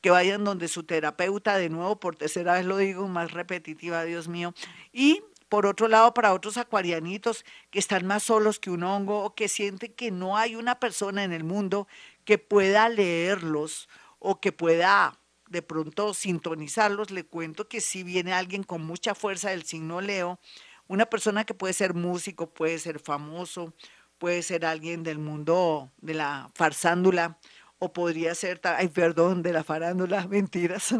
que 0.00 0.10
vayan 0.10 0.44
donde 0.44 0.68
su 0.68 0.84
terapeuta, 0.84 1.56
de 1.56 1.68
nuevo, 1.68 2.00
por 2.00 2.16
tercera 2.16 2.54
vez 2.54 2.66
lo 2.66 2.76
digo, 2.76 3.06
más 3.08 3.32
repetitiva, 3.32 4.04
Dios 4.04 4.28
mío, 4.28 4.54
y 4.92 5.22
por 5.50 5.66
otro 5.66 5.88
lado, 5.88 6.14
para 6.14 6.32
otros 6.32 6.56
acuarianitos 6.58 7.44
que 7.70 7.80
están 7.80 8.06
más 8.06 8.22
solos 8.22 8.60
que 8.60 8.70
un 8.70 8.84
hongo 8.84 9.24
o 9.24 9.34
que 9.34 9.48
sienten 9.48 9.92
que 9.92 10.12
no 10.12 10.36
hay 10.36 10.54
una 10.54 10.78
persona 10.78 11.24
en 11.24 11.32
el 11.32 11.42
mundo 11.42 11.88
que 12.24 12.38
pueda 12.38 12.88
leerlos 12.88 13.88
o 14.20 14.40
que 14.40 14.52
pueda 14.52 15.18
de 15.48 15.62
pronto 15.62 16.14
sintonizarlos, 16.14 17.10
le 17.10 17.24
cuento 17.24 17.68
que 17.68 17.80
si 17.80 18.04
viene 18.04 18.32
alguien 18.32 18.62
con 18.62 18.82
mucha 18.82 19.16
fuerza 19.16 19.50
del 19.50 19.64
signo 19.64 20.00
Leo, 20.00 20.38
una 20.86 21.06
persona 21.06 21.44
que 21.44 21.54
puede 21.54 21.72
ser 21.72 21.94
músico, 21.94 22.54
puede 22.54 22.78
ser 22.78 23.00
famoso, 23.00 23.74
puede 24.18 24.42
ser 24.42 24.64
alguien 24.64 25.02
del 25.02 25.18
mundo 25.18 25.90
de 25.98 26.14
la 26.14 26.50
farsándula, 26.54 27.38
o 27.80 27.92
podría 27.92 28.34
ser, 28.34 28.60
ay, 28.62 28.88
perdón, 28.88 29.42
de 29.42 29.52
la 29.52 29.64
farándula, 29.64 30.26
mentiras, 30.28 30.94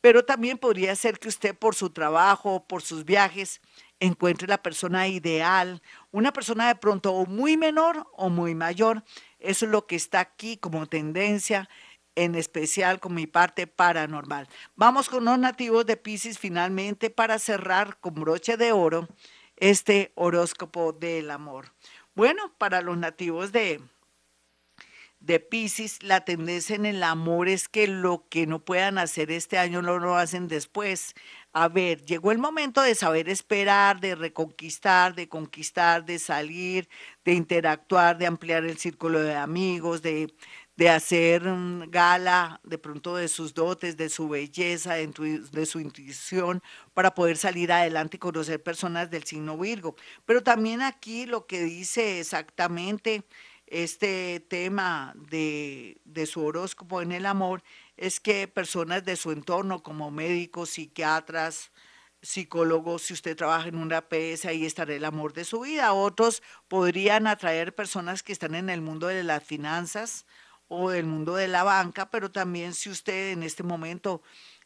pero 0.00 0.24
también 0.24 0.58
podría 0.58 0.96
ser 0.96 1.18
que 1.18 1.28
usted 1.28 1.54
por 1.54 1.74
su 1.74 1.90
trabajo, 1.90 2.66
por 2.66 2.82
sus 2.82 3.04
viajes, 3.04 3.60
encuentre 4.00 4.48
la 4.48 4.62
persona 4.62 5.06
ideal, 5.06 5.82
una 6.10 6.32
persona 6.32 6.66
de 6.66 6.76
pronto 6.76 7.12
o 7.12 7.26
muy 7.26 7.56
menor 7.56 8.06
o 8.16 8.30
muy 8.30 8.54
mayor. 8.54 9.04
Eso 9.38 9.66
es 9.66 9.70
lo 9.70 9.86
que 9.86 9.96
está 9.96 10.20
aquí 10.20 10.56
como 10.56 10.86
tendencia, 10.86 11.68
en 12.14 12.34
especial 12.34 13.00
con 13.00 13.14
mi 13.14 13.26
parte 13.26 13.66
paranormal. 13.66 14.48
Vamos 14.76 15.08
con 15.08 15.24
los 15.24 15.38
nativos 15.38 15.84
de 15.84 15.96
Pisces 15.96 16.38
finalmente 16.38 17.10
para 17.10 17.38
cerrar 17.38 17.98
con 18.00 18.14
broche 18.14 18.56
de 18.56 18.72
oro 18.72 19.08
este 19.56 20.10
horóscopo 20.14 20.92
del 20.92 21.30
amor. 21.30 21.72
Bueno, 22.14 22.52
para 22.56 22.80
los 22.80 22.96
nativos 22.96 23.52
de 23.52 23.80
de 25.20 25.40
Pisces, 25.40 26.02
la 26.02 26.24
tendencia 26.24 26.76
en 26.76 26.86
el 26.86 27.02
amor 27.02 27.48
es 27.48 27.68
que 27.68 27.88
lo 27.88 28.26
que 28.28 28.46
no 28.46 28.64
puedan 28.64 28.98
hacer 28.98 29.30
este 29.32 29.58
año 29.58 29.82
no 29.82 29.98
lo 29.98 30.16
hacen 30.16 30.46
después. 30.48 31.14
A 31.52 31.68
ver, 31.68 32.04
llegó 32.04 32.30
el 32.30 32.38
momento 32.38 32.82
de 32.82 32.94
saber 32.94 33.28
esperar, 33.28 34.00
de 34.00 34.14
reconquistar, 34.14 35.14
de 35.14 35.28
conquistar, 35.28 36.04
de 36.04 36.18
salir, 36.18 36.88
de 37.24 37.32
interactuar, 37.34 38.16
de 38.16 38.26
ampliar 38.26 38.64
el 38.64 38.78
círculo 38.78 39.20
de 39.20 39.34
amigos, 39.34 40.02
de, 40.02 40.32
de 40.76 40.88
hacer 40.88 41.42
gala 41.88 42.60
de 42.62 42.78
pronto 42.78 43.16
de 43.16 43.26
sus 43.26 43.54
dotes, 43.54 43.96
de 43.96 44.10
su 44.10 44.28
belleza, 44.28 44.94
de 44.94 45.66
su 45.66 45.80
intuición, 45.80 46.62
para 46.94 47.14
poder 47.14 47.36
salir 47.36 47.72
adelante 47.72 48.16
y 48.18 48.20
conocer 48.20 48.62
personas 48.62 49.10
del 49.10 49.24
signo 49.24 49.58
Virgo. 49.58 49.96
Pero 50.24 50.44
también 50.44 50.80
aquí 50.80 51.26
lo 51.26 51.46
que 51.46 51.62
dice 51.62 52.20
exactamente 52.20 53.24
este 53.70 54.40
tema 54.40 55.14
de, 55.16 56.00
de, 56.04 56.26
su 56.26 56.44
horóscopo 56.44 57.02
en 57.02 57.12
el 57.12 57.26
amor 57.26 57.62
es 57.96 58.20
que 58.20 58.48
personas 58.48 59.04
de 59.04 59.16
su 59.16 59.32
entorno, 59.32 59.82
como 59.82 60.10
médicos, 60.10 60.70
psiquiatras, 60.70 61.70
psicólogos, 62.22 63.02
si 63.02 63.14
usted 63.14 63.36
trabaja 63.36 63.68
en 63.68 63.76
una 63.76 64.08
PS, 64.08 64.46
ahí 64.46 64.66
estará 64.66 64.94
el 64.94 65.04
amor 65.04 65.32
de 65.32 65.44
su 65.44 65.60
vida. 65.60 65.92
Otros 65.92 66.42
podrían 66.68 67.26
atraer 67.26 67.74
personas 67.74 68.22
que 68.22 68.32
están 68.32 68.54
en 68.54 68.70
el 68.70 68.80
mundo 68.80 69.06
de 69.06 69.22
las 69.22 69.44
finanzas 69.44 70.26
o 70.68 70.90
del 70.90 71.06
mundo 71.06 71.34
de 71.34 71.48
la 71.48 71.62
banca, 71.62 72.10
pero 72.10 72.30
también 72.30 72.74
si 72.74 72.90
usted 72.90 73.32
en 73.32 73.42
este 73.42 73.62
momento 73.62 74.22